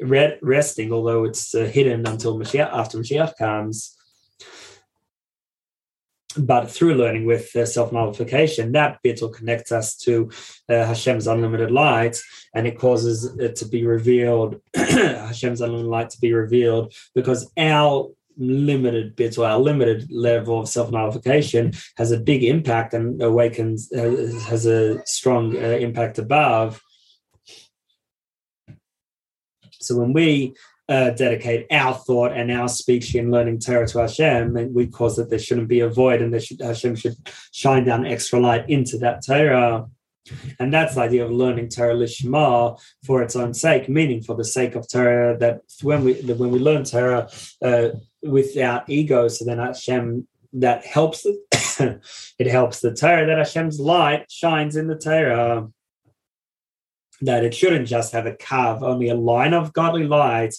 resting, 0.00 0.92
although 0.92 1.24
it's 1.24 1.54
uh, 1.54 1.64
hidden 1.64 2.06
until 2.06 2.36
Mashiach, 2.36 2.72
after 2.72 2.98
Mashiach 2.98 3.36
comes. 3.36 3.96
But 6.36 6.70
through 6.70 6.96
learning 6.96 7.24
with 7.24 7.54
uh, 7.56 7.64
self 7.64 7.92
nullification, 7.92 8.72
that 8.72 8.98
bit 9.02 9.22
will 9.22 9.30
connect 9.30 9.72
us 9.72 9.96
to 9.98 10.28
uh, 10.68 10.84
Hashem's 10.84 11.26
unlimited 11.26 11.70
light, 11.70 12.18
and 12.54 12.66
it 12.66 12.78
causes 12.78 13.24
it 13.38 13.56
to 13.56 13.68
be 13.68 13.86
revealed, 13.86 14.60
Hashem's 14.74 15.60
unlimited 15.60 15.90
light 15.90 16.10
to 16.10 16.20
be 16.20 16.34
revealed, 16.34 16.92
because 17.14 17.50
our 17.56 18.10
limited 18.36 19.16
bits 19.16 19.38
or 19.38 19.46
our 19.46 19.58
limited 19.58 20.10
level 20.10 20.60
of 20.60 20.68
self 20.68 20.90
nullification 20.90 21.72
has 21.96 22.12
a 22.12 22.20
big 22.20 22.44
impact 22.44 22.94
and 22.94 23.22
awakens 23.22 23.90
uh, 23.92 24.32
has 24.46 24.66
a 24.66 25.04
strong 25.06 25.56
uh, 25.56 25.60
impact 25.60 26.18
above. 26.18 26.80
So 29.80 29.96
when 29.96 30.12
we 30.12 30.54
uh, 30.88 31.10
dedicate 31.10 31.66
our 31.70 31.94
thought 31.94 32.32
and 32.32 32.50
our 32.50 32.68
speech 32.68 33.14
in 33.14 33.30
learning 33.30 33.60
Torah 33.60 33.86
to 33.88 34.00
Hashem, 34.00 34.56
and 34.56 34.74
we 34.74 34.86
cause 34.86 35.16
that 35.16 35.30
there 35.30 35.38
shouldn't 35.38 35.68
be 35.68 35.80
a 35.80 35.88
void, 35.88 36.22
and 36.22 36.32
there 36.32 36.40
should, 36.40 36.60
Hashem 36.60 36.96
should 36.96 37.16
shine 37.52 37.84
down 37.84 38.06
extra 38.06 38.38
light 38.38 38.68
into 38.68 38.98
that 38.98 39.24
Torah. 39.24 39.86
And 40.58 40.72
that's 40.72 40.94
the 40.94 41.02
idea 41.02 41.24
of 41.24 41.30
learning 41.30 41.68
Torah 41.68 41.94
Lishma 41.94 42.78
for 43.04 43.22
its 43.22 43.36
own 43.36 43.54
sake, 43.54 43.88
meaning 43.88 44.22
for 44.22 44.34
the 44.34 44.44
sake 44.44 44.74
of 44.74 44.88
Torah. 44.88 45.36
That 45.38 45.60
when 45.82 46.04
we 46.04 46.14
when 46.22 46.50
we 46.50 46.58
learn 46.58 46.84
Torah 46.84 47.28
uh, 47.62 47.88
without 48.22 48.88
ego, 48.88 49.28
so 49.28 49.44
then 49.44 49.58
Hashem 49.58 50.26
that 50.54 50.84
helps 50.84 51.26
it 51.80 52.46
helps 52.46 52.80
the 52.80 52.94
Torah 52.94 53.26
that 53.26 53.38
Hashem's 53.38 53.80
light 53.80 54.30
shines 54.30 54.76
in 54.76 54.86
the 54.86 54.98
Torah. 54.98 55.68
That 57.22 57.44
it 57.44 57.54
shouldn't 57.54 57.88
just 57.88 58.12
have 58.12 58.26
a 58.26 58.32
kav, 58.32 58.82
only 58.82 59.08
a 59.08 59.14
line 59.14 59.54
of 59.54 59.72
godly 59.72 60.04
light, 60.06 60.54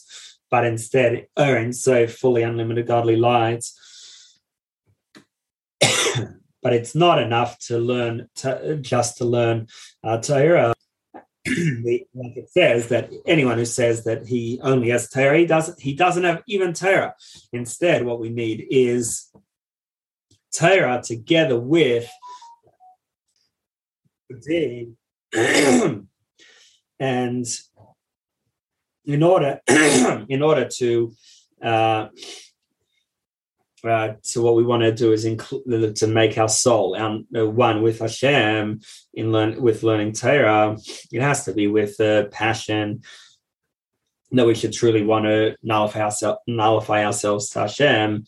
but 0.50 0.66
instead 0.66 1.28
earn 1.38 1.72
so 1.72 2.08
fully 2.08 2.42
unlimited 2.42 2.88
godly 2.88 3.16
light 3.16 3.64
but 6.62 6.74
it's 6.74 6.96
not 6.96 7.22
enough 7.22 7.60
to 7.60 7.78
learn 7.78 8.28
to, 8.36 8.78
just 8.82 9.18
to 9.18 9.26
learn 9.26 9.68
uh, 10.04 10.18
Torah. 10.20 10.74
like 11.46 12.36
it 12.36 12.50
says 12.50 12.90
that 12.90 13.10
anyone 13.26 13.58
who 13.58 13.66
says 13.66 14.04
that 14.04 14.28
he 14.28 14.60
only 14.64 14.90
has 14.90 15.10
Torah, 15.10 15.38
he 15.38 15.46
doesn't 15.46 15.82
he 15.82 15.94
doesn't 15.94 16.24
have 16.24 16.44
even 16.48 16.74
Torah. 16.74 17.16
Instead, 17.54 18.06
what 18.06 18.20
we 18.20 18.30
need 18.30 18.68
is 18.70 19.32
Torah 20.54 21.02
together 21.04 21.60
with 21.60 22.10
the 24.30 24.94
and 27.00 27.46
in 29.06 29.24
order 29.24 29.62
in 30.30 30.42
order 30.42 30.68
to 30.78 31.14
uh, 31.64 32.08
so 33.84 34.42
what 34.42 34.56
we 34.56 34.64
want 34.64 34.84
to 34.84 34.92
do 34.92 35.12
is 35.12 35.26
include 35.26 35.96
to 35.98 36.08
make 36.08 36.38
our 36.38 36.50
soul 36.50 36.98
one 37.32 37.82
with 37.82 38.00
Hashem 38.00 38.82
in 39.14 39.32
learn 39.32 39.62
with 39.62 39.84
learning 39.84 40.14
Torah. 40.14 40.78
It 41.12 41.22
has 41.22 41.46
to 41.46 41.54
be 41.54 41.68
with 41.68 42.00
uh, 42.00 42.26
passion 42.26 43.04
that 44.32 44.46
we 44.46 44.56
should 44.56 44.74
truly 44.74 45.04
want 45.04 45.26
to 45.26 45.56
nullify, 45.64 46.02
ourselves, 46.02 46.40
nullify 46.48 47.06
ourselves 47.06 47.50
to 47.52 47.60
Hashem. 47.62 48.26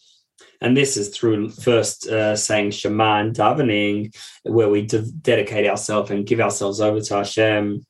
And 0.61 0.77
this 0.77 0.97
is 0.97 1.09
through 1.09 1.49
first 1.49 2.07
uh, 2.07 2.35
saying 2.35 2.71
Shema 2.71 3.19
and 3.19 3.35
davening, 3.35 4.15
where 4.43 4.69
we 4.69 4.83
de- 4.83 5.11
dedicate 5.11 5.67
ourselves 5.67 6.11
and 6.11 6.25
give 6.25 6.39
ourselves 6.39 6.79
over 6.79 7.01
to 7.01 7.15
Hashem 7.15 7.85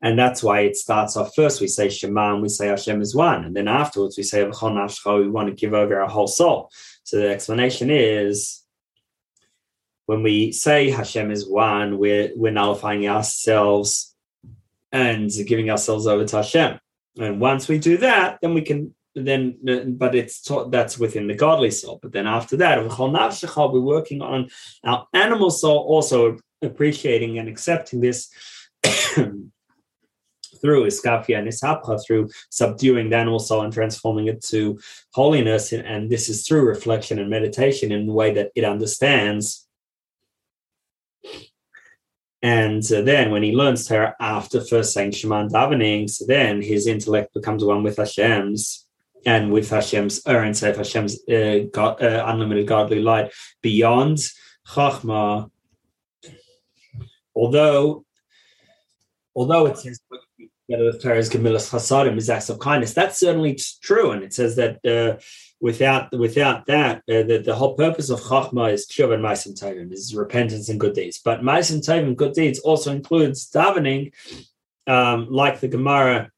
and 0.00 0.18
that's 0.18 0.42
why 0.42 0.60
it 0.60 0.76
starts 0.76 1.16
off 1.16 1.34
first. 1.34 1.60
We 1.60 1.66
say 1.66 1.88
Shema 1.88 2.34
and 2.34 2.42
we 2.42 2.48
say 2.48 2.68
Hashem 2.68 3.00
is 3.00 3.14
one. 3.14 3.44
And 3.44 3.56
then 3.56 3.68
afterwards 3.68 4.16
we 4.16 4.22
say 4.22 4.44
we 4.44 5.28
want 5.28 5.48
to 5.48 5.54
give 5.54 5.74
over 5.74 6.00
our 6.00 6.08
whole 6.08 6.28
soul. 6.28 6.70
So 7.02 7.18
the 7.18 7.30
explanation 7.30 7.90
is 7.90 8.62
when 10.06 10.22
we 10.22 10.52
say 10.52 10.90
Hashem 10.90 11.30
is 11.30 11.48
one, 11.48 11.98
we're, 11.98 12.30
we're 12.36 12.52
nullifying 12.52 13.08
ourselves 13.08 14.14
and 14.92 15.30
giving 15.46 15.70
ourselves 15.70 16.06
over 16.06 16.24
to 16.24 16.36
Hashem. 16.36 16.78
And 17.18 17.40
once 17.40 17.66
we 17.66 17.78
do 17.78 17.96
that, 17.98 18.38
then 18.40 18.54
we 18.54 18.62
can 18.62 18.94
then 19.14 19.96
but 19.98 20.14
it's 20.14 20.40
taught 20.40 20.70
that's 20.70 20.96
within 20.96 21.26
the 21.26 21.34
godly 21.34 21.72
soul. 21.72 21.98
But 22.00 22.12
then 22.12 22.28
after 22.28 22.56
that, 22.58 22.78
we're 22.78 23.80
working 23.80 24.22
on 24.22 24.48
our 24.84 25.08
animal 25.12 25.50
soul, 25.50 25.78
also 25.78 26.36
appreciating 26.62 27.38
and 27.38 27.48
accepting 27.48 28.00
this 28.00 28.30
through 30.60 30.86
iskafia 30.86 31.38
and 31.38 31.48
ishapcha, 31.48 32.00
through 32.06 32.28
subduing 32.50 33.10
the 33.10 33.16
animal 33.16 33.38
soul 33.38 33.62
and 33.62 33.72
transforming 33.72 34.28
it 34.28 34.42
to 34.44 34.78
holiness. 35.12 35.72
And 35.72 36.10
this 36.10 36.28
is 36.28 36.46
through 36.46 36.62
reflection 36.62 37.18
and 37.18 37.30
meditation 37.30 37.92
in 37.92 38.06
the 38.06 38.12
way 38.12 38.32
that 38.34 38.50
it 38.54 38.64
understands 38.64 39.68
and 42.42 42.84
uh, 42.92 43.02
then 43.02 43.30
when 43.30 43.42
he 43.42 43.52
learns 43.52 43.86
Torah 43.86 44.14
after 44.20 44.60
first 44.60 44.92
saying 44.92 45.12
Shema 45.12 45.40
and 45.40 45.52
davening, 45.52 46.08
so 46.08 46.24
then 46.26 46.62
his 46.62 46.86
intellect 46.86 47.34
becomes 47.34 47.64
one 47.64 47.82
with 47.82 47.96
Hashem's 47.96 48.86
and 49.26 49.50
with 49.50 49.68
Hashem's 49.70 50.24
Ohr 50.26 50.44
Ein 50.44 50.54
Sof, 50.54 50.76
Hashem's 50.76 51.18
uh, 51.28 51.64
God, 51.72 52.00
uh, 52.00 52.24
unlimited 52.26 52.68
godly 52.68 53.02
light 53.02 53.32
beyond 53.60 54.18
Chachma. 54.68 55.50
Although, 57.34 58.04
although 59.34 59.66
it 59.66 59.78
says 59.78 60.00
together 60.68 60.84
with 60.84 61.02
Torah's 61.02 61.30
Gemilas 61.30 61.70
Chasadim 61.70 62.16
is 62.16 62.28
acts 62.28 62.50
of 62.50 62.58
kindness, 62.58 62.92
that's 62.92 63.18
certainly 63.18 63.58
true, 63.82 64.10
and 64.10 64.22
it 64.22 64.34
says 64.34 64.56
that 64.56 64.84
uh, 64.84 65.20
without 65.60 66.16
without 66.16 66.66
that, 66.66 66.98
uh, 66.98 67.22
the, 67.22 67.42
the 67.44 67.54
whole 67.54 67.74
purpose 67.74 68.10
of 68.10 68.20
Chachma 68.20 68.72
is 68.72 68.86
Tshuva 68.86 69.14
and 69.14 69.24
Ma'asim 69.24 69.58
Tovim, 69.58 69.92
is 69.92 70.14
repentance 70.14 70.68
and 70.68 70.78
good 70.78 70.94
deeds. 70.94 71.20
But 71.24 71.42
Ma'asim 71.42 71.78
Tovim, 71.78 72.16
good 72.16 72.34
deeds, 72.34 72.58
also 72.58 72.92
includes 72.92 73.50
davening, 73.50 74.12
um, 74.86 75.28
like 75.30 75.60
the 75.60 75.68
Gemara 75.68 76.30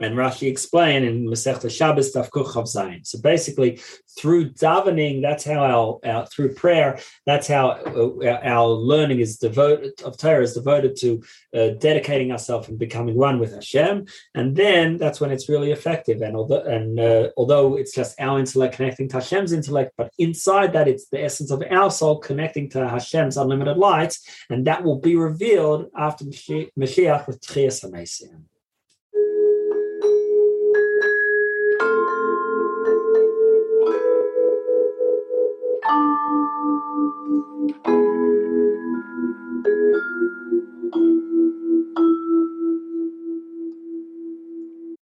and 0.00 0.14
Rashi 0.14 0.48
explain 0.48 1.04
in 1.04 1.26
Masechta 1.26 1.70
Shabbos 1.70 2.12
Tafkuch 2.12 2.52
Zayin. 2.54 3.06
So 3.06 3.18
basically, 3.20 3.80
through 4.18 4.50
davening, 4.50 5.22
that's 5.22 5.44
how 5.44 5.64
our, 5.64 6.10
our, 6.10 6.26
through 6.26 6.54
prayer, 6.54 6.98
that's 7.24 7.46
how 7.46 7.70
uh, 7.70 8.40
our 8.42 8.68
learning 8.68 9.20
is 9.20 9.38
devoted 9.38 9.92
of 10.02 10.16
Torah 10.16 10.42
is 10.42 10.54
devoted 10.54 10.96
to 10.96 11.22
uh, 11.54 11.68
dedicating 11.78 12.32
ourselves 12.32 12.68
and 12.68 12.78
becoming 12.78 13.14
one 13.14 13.38
with 13.38 13.54
Hashem, 13.54 14.06
and 14.34 14.56
then 14.56 14.96
that's 14.98 15.20
when 15.20 15.30
it's 15.30 15.48
really 15.48 15.72
effective. 15.72 16.20
And 16.22 16.36
although 16.36 16.62
and 16.62 16.98
uh, 17.00 17.30
although 17.36 17.76
it's 17.76 17.94
just 17.94 18.20
our 18.20 18.38
intellect 18.38 18.76
connecting 18.76 19.08
to 19.08 19.16
Hashem's 19.16 19.52
intellect, 19.52 19.92
but 19.96 20.12
inside 20.18 20.72
that 20.74 20.88
it's 20.88 21.08
the 21.08 21.22
essence 21.22 21.50
of 21.50 21.62
our 21.70 21.90
soul 21.90 22.18
connecting 22.18 22.68
to 22.70 22.88
Hashem's 22.88 23.36
unlimited 23.36 23.76
light, 23.76 24.16
and 24.50 24.66
that 24.66 24.84
will 24.84 24.98
be 24.98 25.16
revealed 25.16 25.86
after 25.96 26.24
Mashiach 26.24 27.26
with 27.26 27.40
Tchias 27.40 27.84
HaMesim. 27.84 28.42